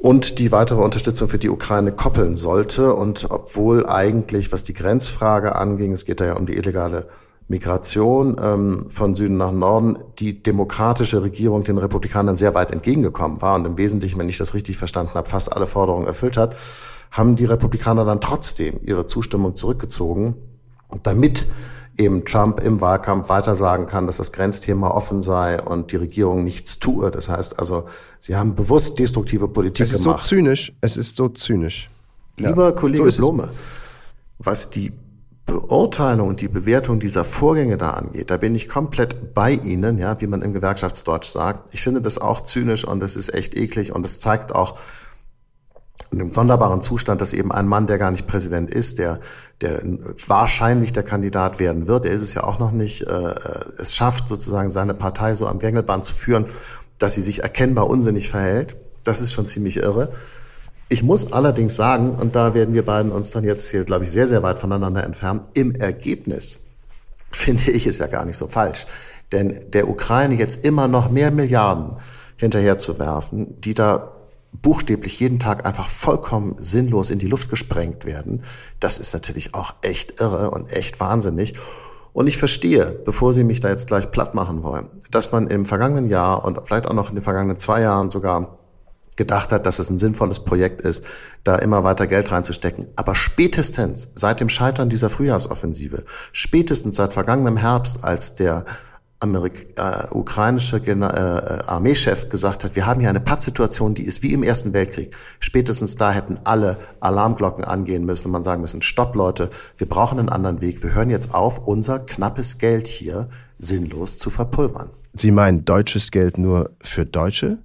[0.04, 2.92] und die weitere Unterstützung für die Ukraine koppeln sollte.
[2.92, 7.08] Und obwohl eigentlich, was die Grenzfrage anging, es geht da ja um die illegale
[7.48, 13.54] Migration ähm, von Süden nach Norden, die demokratische Regierung den Republikanern sehr weit entgegengekommen war
[13.54, 16.54] und im Wesentlichen, wenn ich das richtig verstanden habe, fast alle Forderungen erfüllt hat,
[17.10, 20.34] haben die Republikaner dann trotzdem ihre Zustimmung zurückgezogen
[21.02, 21.46] damit
[21.96, 26.44] eben Trump im Wahlkampf weiter sagen kann, dass das Grenzthema offen sei und die Regierung
[26.44, 27.10] nichts tue.
[27.10, 27.84] Das heißt also,
[28.18, 29.94] sie haben bewusst destruktive Politik gemacht.
[29.94, 30.22] Es ist gemacht.
[30.22, 30.72] so zynisch.
[30.80, 31.90] Es ist so zynisch.
[32.36, 33.50] Lieber ja, Kollege so Blome,
[34.38, 34.92] was die
[35.46, 40.20] Beurteilung und die Bewertung dieser Vorgänge da angeht, da bin ich komplett bei Ihnen, ja,
[40.20, 41.74] wie man im Gewerkschaftsdeutsch sagt.
[41.74, 44.78] Ich finde das auch zynisch und das ist echt eklig und es zeigt auch,
[46.10, 49.20] in einem sonderbaren Zustand, dass eben ein Mann, der gar nicht Präsident ist, der,
[49.60, 49.82] der
[50.26, 53.34] wahrscheinlich der Kandidat werden wird, der ist es ja auch noch nicht, äh,
[53.78, 56.46] es schafft sozusagen seine Partei so am Gängelband zu führen,
[56.98, 58.76] dass sie sich erkennbar unsinnig verhält.
[59.02, 60.10] Das ist schon ziemlich irre.
[60.88, 64.12] Ich muss allerdings sagen, und da werden wir beiden uns dann jetzt hier, glaube ich,
[64.12, 66.60] sehr, sehr weit voneinander entfernen, im Ergebnis
[67.30, 68.86] finde ich es ja gar nicht so falsch.
[69.32, 71.96] Denn der Ukraine jetzt immer noch mehr Milliarden
[72.36, 74.13] hinterherzuwerfen, die da
[74.62, 78.42] buchstäblich jeden Tag einfach vollkommen sinnlos in die Luft gesprengt werden,
[78.80, 81.54] das ist natürlich auch echt irre und echt wahnsinnig.
[82.12, 85.66] Und ich verstehe, bevor Sie mich da jetzt gleich platt machen wollen, dass man im
[85.66, 88.58] vergangenen Jahr und vielleicht auch noch in den vergangenen zwei Jahren sogar
[89.16, 91.04] gedacht hat, dass es ein sinnvolles Projekt ist,
[91.44, 92.86] da immer weiter Geld reinzustecken.
[92.96, 98.64] Aber spätestens seit dem Scheitern dieser Frühjahrsoffensive, spätestens seit vergangenem Herbst, als der
[99.20, 104.22] Amerik äh, ukrainische äh, äh, Armeechef gesagt hat, wir haben hier eine Pattsituation, die ist
[104.22, 105.16] wie im Ersten Weltkrieg.
[105.40, 110.28] Spätestens da hätten alle Alarmglocken angehen müssen, man sagen müssen, stopp Leute, wir brauchen einen
[110.28, 114.90] anderen Weg, wir hören jetzt auf, unser knappes Geld hier sinnlos zu verpulvern.
[115.14, 117.58] Sie meinen deutsches Geld nur für Deutsche?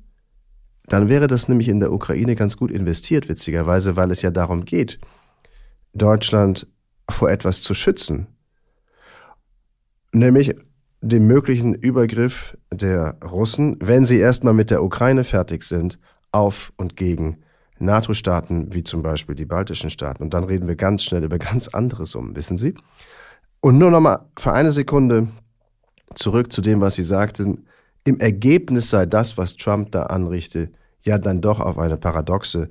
[0.85, 4.65] Dann wäre das nämlich in der Ukraine ganz gut investiert, witzigerweise, weil es ja darum
[4.65, 4.99] geht,
[5.93, 6.67] Deutschland
[7.09, 8.27] vor etwas zu schützen.
[10.11, 10.55] Nämlich
[11.01, 15.99] dem möglichen Übergriff der Russen, wenn sie erstmal mit der Ukraine fertig sind,
[16.31, 17.37] auf und gegen
[17.79, 20.23] NATO-Staaten wie zum Beispiel die baltischen Staaten.
[20.23, 22.75] Und dann reden wir ganz schnell über ganz andere Summen, wissen Sie?
[23.61, 25.27] Und nur noch mal für eine Sekunde
[26.13, 27.65] zurück zu dem, was Sie sagten.
[28.03, 32.69] Im Ergebnis sei das, was Trump da anrichte, ja dann doch auf eine paradoxe,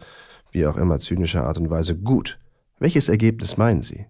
[0.50, 2.38] wie auch immer zynische Art und Weise gut.
[2.78, 4.06] Welches Ergebnis meinen Sie?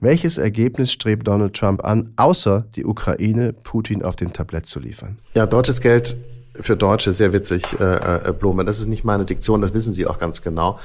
[0.00, 5.16] Welches Ergebnis strebt Donald Trump an, außer die Ukraine Putin auf dem Tablett zu liefern?
[5.34, 6.16] Ja, deutsches Geld
[6.54, 8.64] für Deutsche, sehr witzig, äh, äh, Blume.
[8.64, 10.78] Das ist nicht meine Diktion, das wissen Sie auch ganz genau.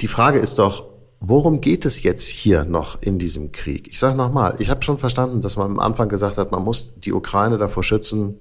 [0.00, 0.88] Die Frage ist doch,
[1.20, 3.86] worum geht es jetzt hier noch in diesem Krieg?
[3.86, 6.92] Ich sage nochmal, ich habe schon verstanden, dass man am Anfang gesagt hat, man muss
[6.98, 8.40] die Ukraine davor schützen,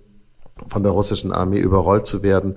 [0.67, 2.55] von der russischen Armee überrollt zu werden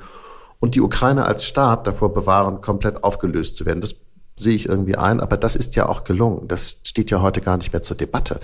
[0.58, 3.80] und die Ukraine als Staat davor bewahren, komplett aufgelöst zu werden.
[3.82, 3.96] Das
[4.40, 6.48] sehe ich irgendwie ein, aber das ist ja auch gelungen.
[6.48, 8.40] Das steht ja heute gar nicht mehr zur Debatte.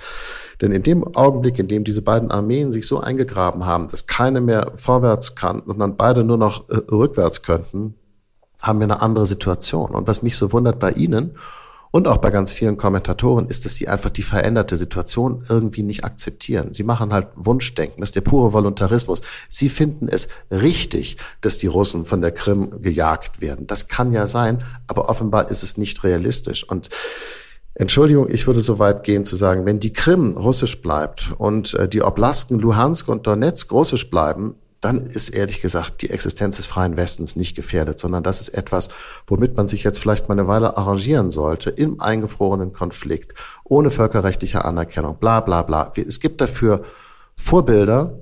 [0.61, 4.41] Denn in dem Augenblick, in dem diese beiden Armeen sich so eingegraben haben, dass keine
[4.41, 7.95] mehr vorwärts kann, sondern beide nur noch äh, rückwärts könnten,
[8.61, 9.91] haben wir eine andere Situation.
[9.91, 11.37] Und was mich so wundert bei Ihnen
[11.91, 16.03] und auch bei ganz vielen Kommentatoren ist, dass sie einfach die veränderte Situation irgendwie nicht
[16.03, 16.73] akzeptieren.
[16.73, 19.21] Sie machen halt Wunschdenken, das ist der pure Voluntarismus.
[19.49, 23.67] Sie finden es richtig, dass die Russen von der Krim gejagt werden.
[23.67, 26.67] Das kann ja sein, aber offenbar ist es nicht realistisch.
[26.67, 26.89] Und
[27.77, 31.89] Entschuldigung, ich würde so weit gehen zu sagen, wenn die Krim russisch bleibt und äh,
[31.89, 36.95] die Oblasten Luhansk und Donetsk russisch bleiben, dann ist ehrlich gesagt die Existenz des freien
[36.95, 38.89] Westens nicht gefährdet, sondern das ist etwas,
[39.25, 44.63] womit man sich jetzt vielleicht mal eine Weile arrangieren sollte, im eingefrorenen Konflikt, ohne völkerrechtliche
[44.63, 45.91] Anerkennung, bla bla bla.
[45.95, 46.83] Es gibt dafür
[47.35, 48.19] Vorbilder.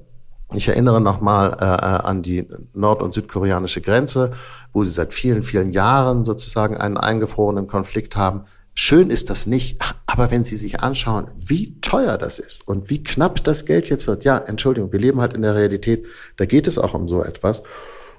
[0.53, 4.31] Ich erinnere nochmal äh, äh, an die nord- und südkoreanische Grenze,
[4.71, 8.45] wo sie seit vielen, vielen Jahren sozusagen einen eingefrorenen Konflikt haben.
[8.75, 13.03] Schön ist das nicht, aber wenn Sie sich anschauen, wie teuer das ist und wie
[13.03, 16.05] knapp das Geld jetzt wird, ja, Entschuldigung, wir leben halt in der Realität,
[16.37, 17.61] da geht es auch um so etwas.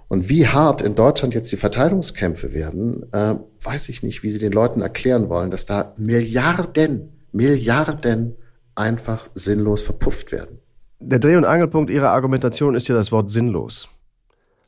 [0.06, 4.38] Und wie hart in Deutschland jetzt die Verteilungskämpfe werden, äh, weiß ich nicht, wie Sie
[4.38, 8.36] den Leuten erklären wollen, dass da Milliarden, Milliarden
[8.76, 10.60] einfach sinnlos verpufft werden.
[11.00, 13.88] Der Dreh- und Angelpunkt Ihrer Argumentation ist ja das Wort sinnlos.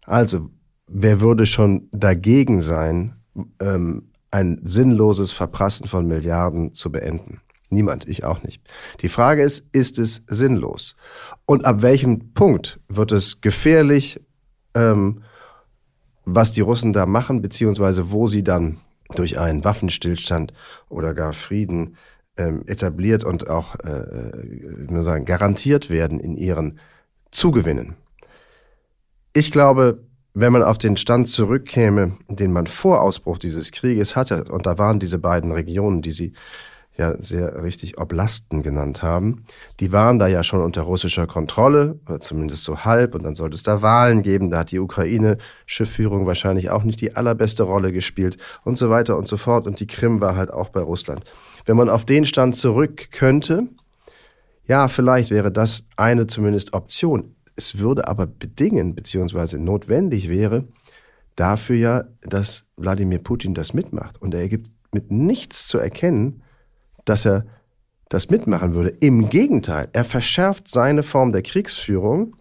[0.05, 0.51] Also,
[0.87, 3.17] wer würde schon dagegen sein,
[3.61, 7.41] ähm, ein sinnloses Verprassen von Milliarden zu beenden?
[7.71, 8.63] Niemand, ich auch nicht.
[9.01, 10.95] Die Frage ist, ist es sinnlos?
[11.47, 14.21] Und ab welchem Punkt wird es gefährlich,
[14.75, 15.23] ähm,
[16.27, 18.79] was die Russen da machen, beziehungsweise wo sie dann
[19.15, 20.53] durch einen Waffenstillstand
[20.91, 21.97] oder gar Frieden
[22.37, 26.79] ähm, etabliert und auch äh, äh sagen, garantiert werden in ihren
[27.31, 27.95] Zugewinnen.
[29.33, 30.06] Ich glaube,
[30.39, 34.77] wenn man auf den Stand zurückkäme, den man vor Ausbruch dieses Krieges hatte, und da
[34.77, 36.35] waren diese beiden Regionen, die Sie
[36.99, 39.47] ja sehr richtig Oblasten genannt haben,
[39.81, 43.55] die waren da ja schon unter russischer Kontrolle, oder zumindest so halb, und dann sollte
[43.55, 48.37] es da Wahlen geben, da hat die Ukraine-Schiffführung wahrscheinlich auch nicht die allerbeste Rolle gespielt
[48.63, 51.25] und so weiter und so fort, und die Krim war halt auch bei Russland.
[51.65, 53.69] Wenn man auf den Stand zurück könnte,
[54.67, 57.36] ja, vielleicht wäre das eine zumindest Option.
[57.57, 60.69] Es würde aber bedingen, beziehungsweise notwendig wäre,
[61.37, 64.21] dafür ja, dass Wladimir Putin das mitmacht.
[64.21, 66.43] Und er gibt mit nichts zu erkennen,
[67.05, 67.47] dass er
[68.09, 68.91] das mitmachen würde.
[69.01, 72.37] Im Gegenteil, er verschärft seine Form der Kriegsführung,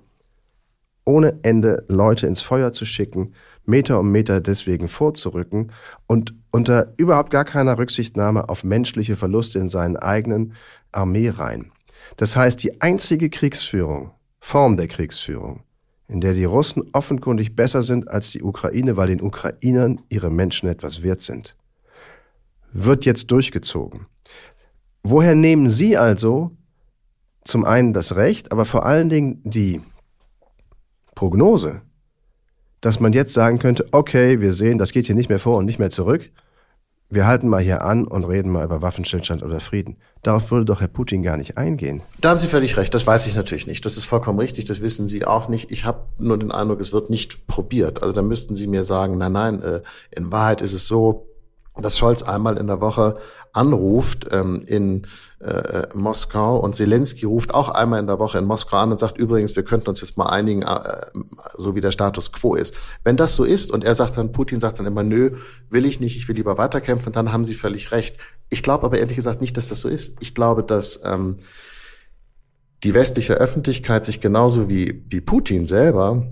[1.06, 3.34] ohne Ende Leute ins Feuer zu schicken,
[3.65, 5.71] Meter um Meter deswegen vorzurücken
[6.08, 10.54] und unter überhaupt gar keiner Rücksichtnahme auf menschliche Verluste in seinen eigenen
[10.91, 11.71] Armeereihen.
[12.17, 14.12] Das heißt, die einzige Kriegsführung,
[14.47, 15.63] Form der Kriegsführung,
[16.08, 20.69] in der die Russen offenkundig besser sind als die Ukraine, weil den Ukrainern ihre Menschen
[20.69, 21.55] etwas wert sind,
[22.71, 24.05] wird jetzt durchgezogen.
[25.01, 26.51] Woher nehmen Sie also
[27.43, 29.81] zum einen das Recht, aber vor allen Dingen die
[31.15, 31.81] Prognose,
[32.81, 35.65] dass man jetzt sagen könnte, okay, wir sehen, das geht hier nicht mehr vor und
[35.65, 36.29] nicht mehr zurück,
[37.10, 39.98] wir halten mal hier an und reden mal über Waffenstillstand oder Frieden.
[40.24, 42.02] Darauf würde doch Herr Putin gar nicht eingehen.
[42.20, 43.86] Da haben Sie völlig recht, das weiß ich natürlich nicht.
[43.86, 45.72] Das ist vollkommen richtig, das wissen Sie auch nicht.
[45.72, 48.02] Ich habe nur den Eindruck, es wird nicht probiert.
[48.02, 51.28] Also da müssten Sie mir sagen, nein, nein, äh, in Wahrheit ist es so,
[51.77, 53.17] dass Scholz einmal in der Woche
[53.53, 55.07] anruft ähm, in
[55.39, 59.17] äh, Moskau und Zelensky ruft auch einmal in der Woche in Moskau an und sagt
[59.17, 60.79] übrigens, wir könnten uns jetzt mal einigen, äh,
[61.55, 62.75] so wie der Status quo ist.
[63.03, 65.38] Wenn das so ist und er sagt dann, Putin sagt dann immer, nö,
[65.69, 68.17] will ich nicht, ich will lieber weiterkämpfen, dann haben sie völlig recht.
[68.49, 70.15] Ich glaube aber ehrlich gesagt nicht, dass das so ist.
[70.19, 71.35] Ich glaube, dass ähm,
[72.83, 76.27] die westliche Öffentlichkeit sich genauso wie, wie Putin selber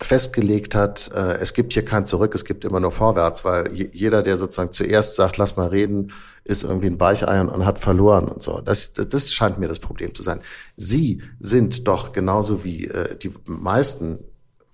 [0.00, 4.22] festgelegt hat, äh, es gibt hier kein Zurück, es gibt immer nur vorwärts, weil jeder,
[4.22, 6.12] der sozusagen zuerst sagt, lass mal reden,
[6.44, 8.60] ist irgendwie ein Weichei und hat verloren und so.
[8.60, 10.40] Das, das scheint mir das Problem zu sein.
[10.76, 14.18] Sie sind doch genauso wie äh, die meisten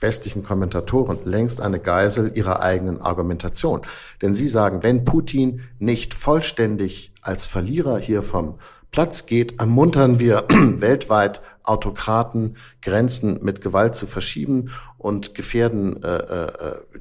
[0.01, 3.83] westlichen Kommentatoren längst eine Geisel ihrer eigenen Argumentation.
[4.23, 8.59] Denn sie sagen, wenn Putin nicht vollständig als Verlierer hier vom
[8.91, 16.49] Platz geht, ermuntern wir weltweit Autokraten, Grenzen mit Gewalt zu verschieben und gefährden äh, äh,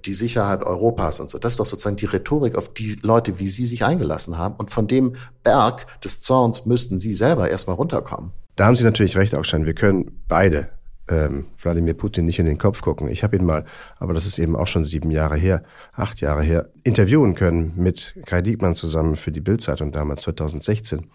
[0.05, 1.39] die Sicherheit Europas und so.
[1.39, 4.55] Das ist doch sozusagen die Rhetorik, auf die Leute wie Sie sich eingelassen haben.
[4.55, 8.31] Und von dem Berg des Zorns müssten Sie selber erstmal runterkommen.
[8.55, 9.65] Da haben Sie natürlich recht, Augstein.
[9.65, 10.69] Wir können beide
[11.09, 13.09] ähm, Wladimir Putin nicht in den Kopf gucken.
[13.09, 13.65] Ich habe ihn mal,
[13.97, 18.15] aber das ist eben auch schon sieben Jahre her, acht Jahre her, interviewen können mit
[18.25, 21.07] Kai Diekmann zusammen für die Bildzeitung damals 2016.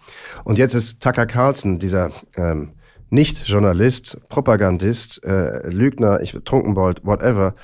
[0.43, 2.73] Und jetzt ist Tucker Carlson, dieser ähm,
[3.09, 7.55] nicht Journalist, Propagandist, äh, Lügner, ich Trunkenbold, whatever,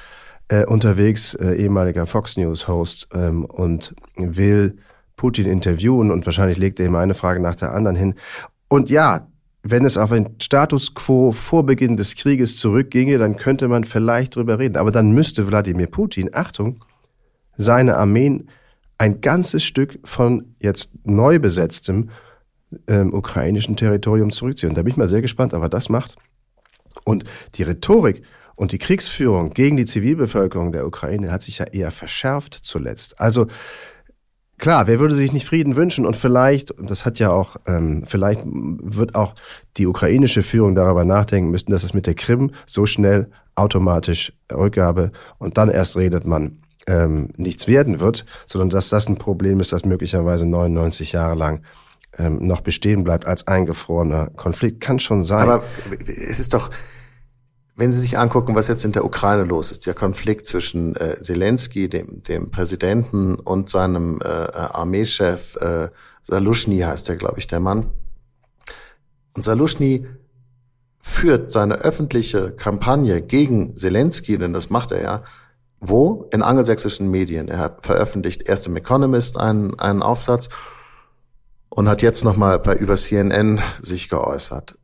[0.47, 4.77] äh, unterwegs, äh, ehemaliger Fox News Host ähm, und will
[5.15, 8.15] Putin interviewen und wahrscheinlich legt er ihm eine Frage nach der anderen hin.
[8.67, 9.27] Und ja,
[9.63, 14.35] wenn es auf ein Status quo vor Beginn des Krieges zurückginge, dann könnte man vielleicht
[14.35, 14.77] drüber reden.
[14.77, 16.83] Aber dann müsste Wladimir Putin, Achtung,
[17.55, 18.49] seine Armeen
[18.97, 22.09] ein ganzes Stück von jetzt neu besetztem
[22.87, 24.73] ähm, ukrainischen Territorium zurückziehen.
[24.73, 26.15] Da bin ich mal sehr gespannt, aber das macht.
[27.03, 27.23] Und
[27.55, 28.23] die Rhetorik
[28.55, 33.19] und die Kriegsführung gegen die Zivilbevölkerung der Ukraine hat sich ja eher verschärft zuletzt.
[33.19, 33.47] Also
[34.57, 36.05] klar, wer würde sich nicht Frieden wünschen?
[36.05, 39.35] Und vielleicht, und das hat ja auch, ähm, vielleicht wird auch
[39.77, 45.11] die ukrainische Führung darüber nachdenken müssen, dass es mit der Krim so schnell automatisch Rückgabe
[45.39, 49.73] und dann erst redet man ähm, nichts werden wird, sondern dass das ein Problem ist,
[49.73, 51.63] das möglicherweise 99 Jahre lang
[52.17, 54.81] ähm, noch bestehen bleibt als eingefrorener Konflikt.
[54.81, 55.49] Kann schon sein.
[55.49, 55.63] Aber
[56.07, 56.69] es ist doch,
[57.75, 61.15] wenn Sie sich angucken, was jetzt in der Ukraine los ist, der Konflikt zwischen äh,
[61.21, 65.89] Zelensky, dem, dem Präsidenten, und seinem äh, Armeechef, äh,
[66.23, 67.91] Salushny heißt der, glaube ich, der Mann.
[69.35, 70.05] Und Salushny
[70.99, 75.23] führt seine öffentliche Kampagne gegen Zelensky, denn das macht er ja,
[75.79, 76.29] wo?
[76.31, 77.47] In angelsächsischen Medien.
[77.47, 80.49] Er hat veröffentlicht erst im Economist einen, einen Aufsatz
[81.73, 84.75] und hat jetzt nochmal bei über CNN sich geäußert.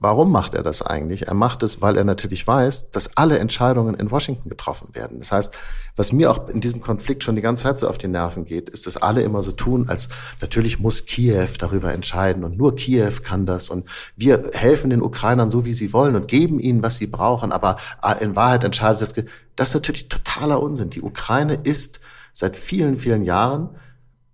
[0.00, 1.28] Warum macht er das eigentlich?
[1.28, 5.20] Er macht es, weil er natürlich weiß, dass alle Entscheidungen in Washington getroffen werden.
[5.20, 5.56] Das heißt,
[5.94, 8.68] was mir auch in diesem Konflikt schon die ganze Zeit so auf die Nerven geht,
[8.68, 10.08] ist, dass alle immer so tun, als
[10.40, 15.50] natürlich muss Kiew darüber entscheiden und nur Kiew kann das und wir helfen den Ukrainern
[15.50, 17.76] so, wie sie wollen und geben ihnen, was sie brauchen, aber
[18.18, 19.14] in Wahrheit entscheidet das.
[19.54, 20.90] Das ist natürlich totaler Unsinn.
[20.90, 22.00] Die Ukraine ist
[22.32, 23.70] seit vielen, vielen Jahren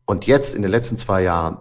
[0.06, 1.58] und jetzt in den letzten zwei Jahren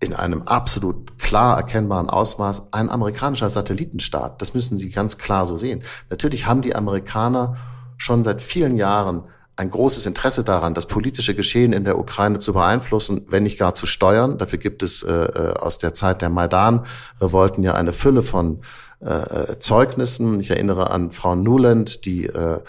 [0.00, 4.42] in einem absolut klar erkennbaren Ausmaß ein amerikanischer Satellitenstaat.
[4.42, 5.82] Das müssen Sie ganz klar so sehen.
[6.10, 7.56] Natürlich haben die Amerikaner
[7.96, 9.24] schon seit vielen Jahren
[9.56, 13.72] ein großes Interesse daran, das politische Geschehen in der Ukraine zu beeinflussen, wenn nicht gar
[13.72, 14.36] zu steuern.
[14.36, 18.60] Dafür gibt es äh, äh aus der Zeit der Maidan-Revolten ja eine Fülle von
[19.00, 20.40] äh, äh Zeugnissen.
[20.40, 22.60] Ich erinnere an Frau Nuland, die äh,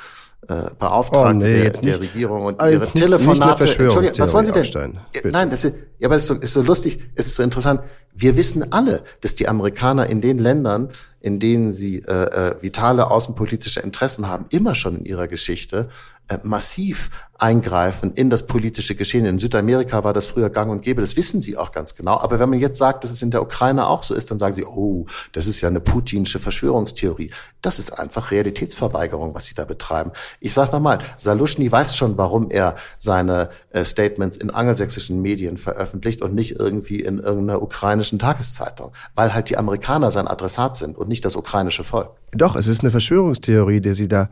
[0.47, 3.63] äh, Beauftragte oh, nee, der, der, Regierung und ah, ihre Telefonate.
[3.63, 4.61] Entschuldigung, was wollen Sie denn?
[4.61, 7.43] Aufstein, Nein, das ist, ja, aber es ist, so, ist so lustig, es ist so
[7.43, 7.81] interessant.
[8.13, 10.89] Wir wissen alle, dass die Amerikaner in den Ländern,
[11.27, 15.89] in denen sie äh, äh, vitale außenpolitische Interessen haben, immer schon in ihrer Geschichte
[16.29, 17.09] äh, massiv
[17.39, 19.25] eingreifen in das politische Geschehen.
[19.25, 22.17] In Südamerika war das früher gang und gäbe, das wissen sie auch ganz genau.
[22.19, 24.53] Aber wenn man jetzt sagt, dass es in der Ukraine auch so ist, dann sagen
[24.53, 27.31] sie, oh, das ist ja eine putinsche Verschwörungstheorie.
[27.61, 30.11] Das ist einfach Realitätsverweigerung, was sie da betreiben.
[30.39, 36.21] Ich sage nochmal, Salushny weiß schon, warum er seine äh, Statements in angelsächsischen Medien veröffentlicht
[36.21, 41.07] und nicht irgendwie in irgendeiner ukrainischen Tageszeitung, weil halt die Amerikaner sein Adressat sind und
[41.07, 42.11] nicht das ukrainische Volk.
[42.31, 44.29] Doch, es ist eine Verschwörungstheorie, die sie da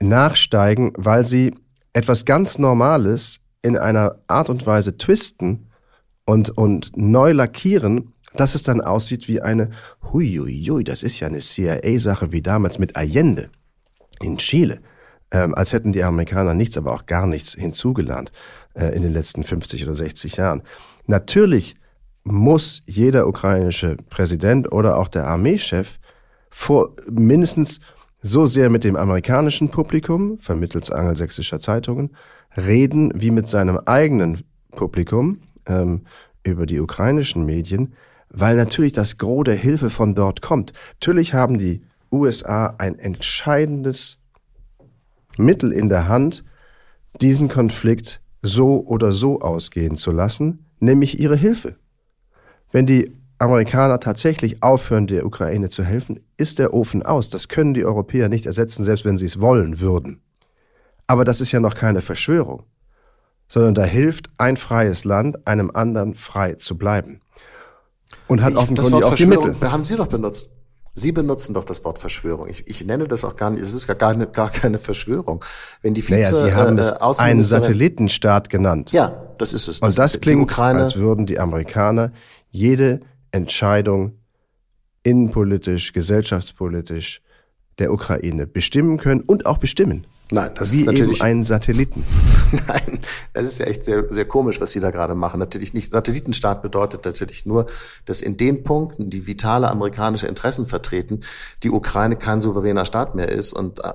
[0.00, 1.54] nachsteigen, weil sie
[1.92, 5.70] etwas ganz Normales in einer Art und Weise twisten
[6.26, 9.70] und, und neu lackieren, dass es dann aussieht wie eine,
[10.12, 13.50] huiuiui, das ist ja eine CIA-Sache wie damals mit Allende
[14.20, 14.80] in Chile.
[15.30, 18.32] Ähm, als hätten die Amerikaner nichts, aber auch gar nichts hinzugelernt
[18.74, 20.62] äh, in den letzten 50 oder 60 Jahren.
[21.06, 21.76] Natürlich
[22.24, 25.98] muss jeder ukrainische Präsident oder auch der Armeechef
[26.56, 27.80] vor mindestens
[28.22, 32.16] so sehr mit dem amerikanischen Publikum, vermittels angelsächsischer Zeitungen,
[32.56, 36.06] reden wie mit seinem eigenen Publikum ähm,
[36.44, 37.94] über die ukrainischen Medien,
[38.30, 40.72] weil natürlich das Gros der Hilfe von dort kommt.
[41.00, 44.18] Natürlich haben die USA ein entscheidendes
[45.36, 46.44] Mittel in der Hand,
[47.20, 51.76] diesen Konflikt so oder so ausgehen zu lassen, nämlich ihre Hilfe.
[52.70, 53.12] Wenn die
[53.44, 57.28] Amerikaner tatsächlich aufhören, der Ukraine zu helfen, ist der Ofen aus.
[57.28, 60.20] Das können die Europäer nicht ersetzen, selbst wenn sie es wollen würden.
[61.06, 62.64] Aber das ist ja noch keine Verschwörung,
[63.46, 67.20] sondern da hilft ein freies Land einem anderen frei zu bleiben.
[68.26, 69.56] Und hat ich, offenkundig auch die Mittel.
[69.60, 70.50] Haben Sie doch benutzt.
[70.96, 72.48] Sie benutzen doch das Wort Verschwörung.
[72.48, 75.44] Ich, ich nenne das auch gar nicht, es ist gar, keine, gar keine Verschwörung.
[75.82, 78.92] Wenn die Vize, naja, Sie haben äh, es einen Satellitenstaat genannt.
[78.92, 79.80] Ja, das ist es.
[79.80, 82.12] Das Und das klingt, als würden die Amerikaner
[82.50, 83.00] jede
[83.34, 84.18] Entscheidung
[85.02, 87.20] innenpolitisch, gesellschaftspolitisch
[87.78, 90.06] der Ukraine bestimmen können und auch bestimmen.
[90.30, 92.02] Nein, das Wie ist natürlich eben einen Satelliten.
[92.52, 93.00] Nein,
[93.34, 95.38] das ist ja echt sehr, sehr komisch, was Sie da gerade machen.
[95.38, 95.92] Natürlich nicht.
[95.92, 97.66] Satellitenstaat bedeutet natürlich nur,
[98.06, 101.20] dass in den Punkten, die vitale amerikanische Interessen vertreten,
[101.62, 103.92] die Ukraine kein souveräner Staat mehr ist und äh,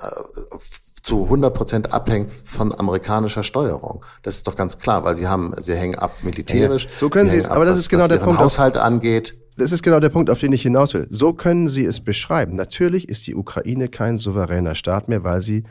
[1.01, 4.03] zu 100 Prozent abhängt von amerikanischer Steuerung.
[4.21, 6.85] Das ist doch ganz klar, weil sie haben, sie hängen ab militärisch.
[6.85, 8.39] Ja, so können sie, es, ab, aber das was, ist genau der Punkt.
[8.39, 9.35] Haushalt angeht.
[9.57, 11.07] Das ist genau der Punkt, auf den ich hinaus will.
[11.09, 12.55] So können Sie es beschreiben.
[12.55, 15.65] Natürlich ist die Ukraine kein souveräner Staat mehr, weil sie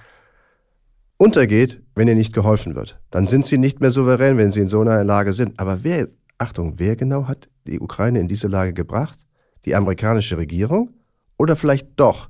[1.17, 2.99] untergeht, wenn ihr nicht geholfen wird.
[3.11, 5.59] Dann sind sie nicht mehr souverän, wenn sie in so einer Lage sind.
[5.59, 9.19] Aber wer, Achtung, wer genau hat die Ukraine in diese Lage gebracht?
[9.65, 10.91] Die amerikanische Regierung?
[11.39, 12.29] Oder vielleicht doch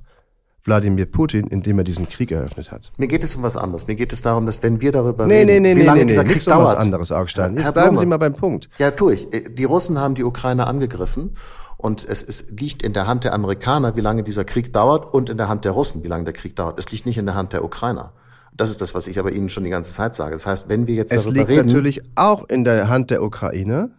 [0.69, 2.91] Wladimir Putin, indem er diesen Krieg eröffnet hat.
[2.97, 3.87] Mir geht es um was anderes.
[3.87, 6.05] Mir geht es darum, dass wenn wir darüber nee, reden, nee, nee, wie lange nee,
[6.05, 6.59] dieser nee, Krieg dauert.
[6.59, 7.55] Um was anderes, Augstein.
[7.55, 7.99] Jetzt Herr bleiben Blume.
[7.99, 8.69] Sie mal beim Punkt.
[8.77, 9.27] Ja, tue ich.
[9.29, 11.31] Die Russen haben die Ukraine angegriffen
[11.77, 15.29] und es, es liegt in der Hand der Amerikaner, wie lange dieser Krieg dauert und
[15.29, 16.77] in der Hand der Russen, wie lange der Krieg dauert.
[16.77, 18.13] Es liegt nicht in der Hand der Ukrainer.
[18.53, 20.33] Das ist das, was ich aber Ihnen schon die ganze Zeit sage.
[20.33, 21.51] Das heißt, wenn wir jetzt es darüber reden...
[21.51, 23.91] Es liegt natürlich auch in der Hand der Ukraine,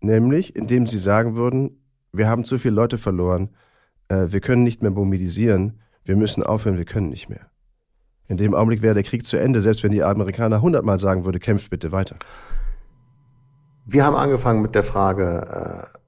[0.00, 1.80] nämlich indem sie sagen würden,
[2.12, 3.50] wir haben zu viele Leute verloren,
[4.08, 7.50] äh, wir können nicht mehr mobilisieren, wir müssen aufhören, wir können nicht mehr.
[8.28, 11.38] In dem Augenblick wäre der Krieg zu Ende, selbst wenn die Amerikaner hundertmal sagen würde,
[11.38, 12.16] kämpft bitte weiter.
[13.84, 15.98] Wir haben angefangen mit der Frage, äh,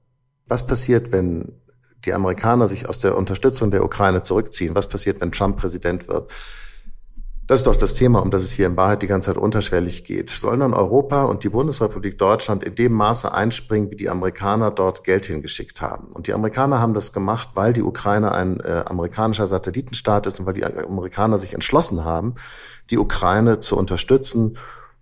[0.47, 1.53] was passiert, wenn
[2.03, 4.73] die Amerikaner sich aus der Unterstützung der Ukraine zurückziehen?
[4.73, 6.31] Was passiert, wenn Trump Präsident wird?
[7.51, 10.05] Das ist doch das Thema, um das es hier in Wahrheit die ganze Zeit unterschwellig
[10.05, 10.29] geht.
[10.29, 15.03] Sollen dann Europa und die Bundesrepublik Deutschland in dem Maße einspringen, wie die Amerikaner dort
[15.03, 16.13] Geld hingeschickt haben?
[16.13, 20.45] Und die Amerikaner haben das gemacht, weil die Ukraine ein äh, amerikanischer Satellitenstaat ist und
[20.45, 22.35] weil die Amerikaner sich entschlossen haben,
[22.89, 24.57] die Ukraine zu unterstützen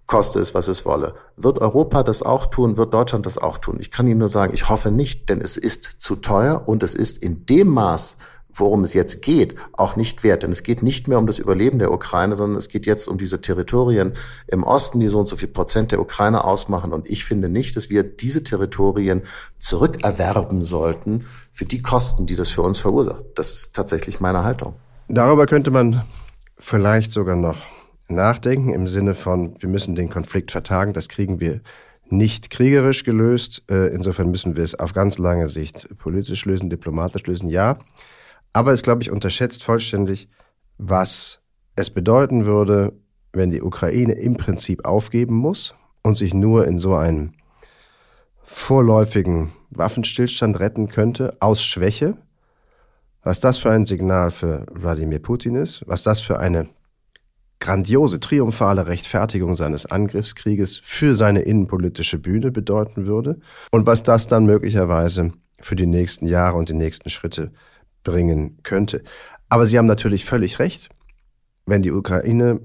[0.08, 1.14] koste es, was es wolle.
[1.38, 2.78] Wird Europa das auch tun?
[2.78, 3.78] Wird Deutschland das auch tun?
[3.80, 6.96] Ich kann Ihnen nur sagen, ich hoffe nicht, denn es ist zu teuer und es
[6.96, 8.18] ist in dem Maß,
[8.54, 10.44] worum es jetzt geht, auch nicht wert.
[10.44, 13.18] Denn es geht nicht mehr um das Überleben der Ukraine, sondern es geht jetzt um
[13.18, 14.14] diese Territorien
[14.48, 16.94] im Osten, die so und so viel Prozent der Ukraine ausmachen.
[16.94, 19.24] Und ich finde nicht, dass wir diese Territorien
[19.58, 23.24] zurückerwerben sollten für die Kosten, die das für uns verursacht.
[23.36, 24.76] Das ist tatsächlich meine Haltung.
[25.08, 26.04] Darüber könnte man
[26.58, 27.58] vielleicht sogar noch
[28.08, 30.94] nachdenken im Sinne von, wir müssen den Konflikt vertagen.
[30.94, 31.62] Das kriegen wir
[32.10, 33.64] nicht kriegerisch gelöst.
[33.70, 37.80] Äh, insofern müssen wir es auf ganz lange Sicht politisch lösen, diplomatisch lösen, ja.
[38.54, 40.30] Aber es, glaube ich, unterschätzt vollständig,
[40.78, 41.42] was
[41.76, 42.94] es bedeuten würde,
[43.34, 47.36] wenn die Ukraine im Prinzip aufgeben muss und sich nur in so einen
[48.44, 52.18] vorläufigen Waffenstillstand retten könnte, aus Schwäche.
[53.22, 56.70] Was das für ein Signal für Wladimir Putin ist, was das für eine
[57.60, 63.40] grandiose, triumphale Rechtfertigung seines Angriffskrieges für seine innenpolitische Bühne bedeuten würde
[63.72, 67.52] und was das dann möglicherweise für die nächsten Jahre und die nächsten Schritte
[68.10, 69.04] bringen könnte.
[69.50, 70.90] Aber Sie haben natürlich völlig recht.
[71.66, 72.62] Wenn die Ukraine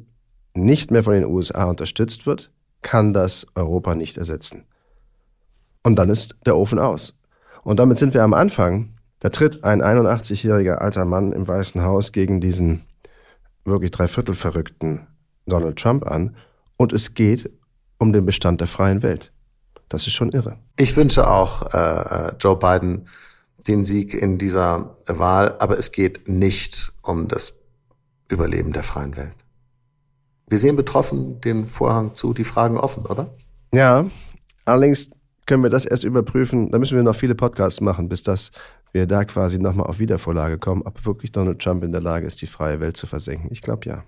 [0.54, 2.50] nicht mehr von den USA unterstützt wird,
[2.82, 4.64] kann das Europa nicht ersetzen.
[5.82, 7.14] Und dann ist der Ofen aus.
[7.62, 8.94] Und damit sind wir am Anfang.
[9.20, 12.84] Da tritt ein 81-jähriger alter Mann im Weißen Haus gegen diesen
[13.64, 15.06] wirklich dreiviertel verrückten
[15.46, 16.36] Donald Trump an
[16.76, 17.50] und es geht
[17.98, 19.32] um den Bestand der freien Welt.
[19.88, 20.58] Das ist schon irre.
[20.78, 23.08] Ich wünsche auch äh, äh, Joe Biden
[23.66, 27.54] den Sieg in dieser Wahl, aber es geht nicht um das
[28.30, 29.34] Überleben der freien Welt.
[30.48, 33.34] Wir sehen betroffen den Vorhang zu, die Fragen offen, oder?
[33.72, 34.06] Ja,
[34.64, 35.10] allerdings
[35.46, 36.70] können wir das erst überprüfen.
[36.70, 38.50] Da müssen wir noch viele Podcasts machen, bis das
[38.92, 42.40] wir da quasi nochmal auf Wiedervorlage kommen, ob wirklich Donald Trump in der Lage ist,
[42.42, 43.48] die freie Welt zu versenken.
[43.50, 44.04] Ich glaube ja.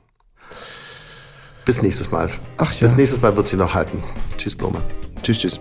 [1.64, 2.30] Bis nächstes Mal.
[2.58, 2.80] Ach ja.
[2.80, 4.02] Bis nächstes Mal wird sie noch halten.
[4.36, 4.80] Tschüss, Blume.
[5.22, 5.60] Tschüss, tschüss.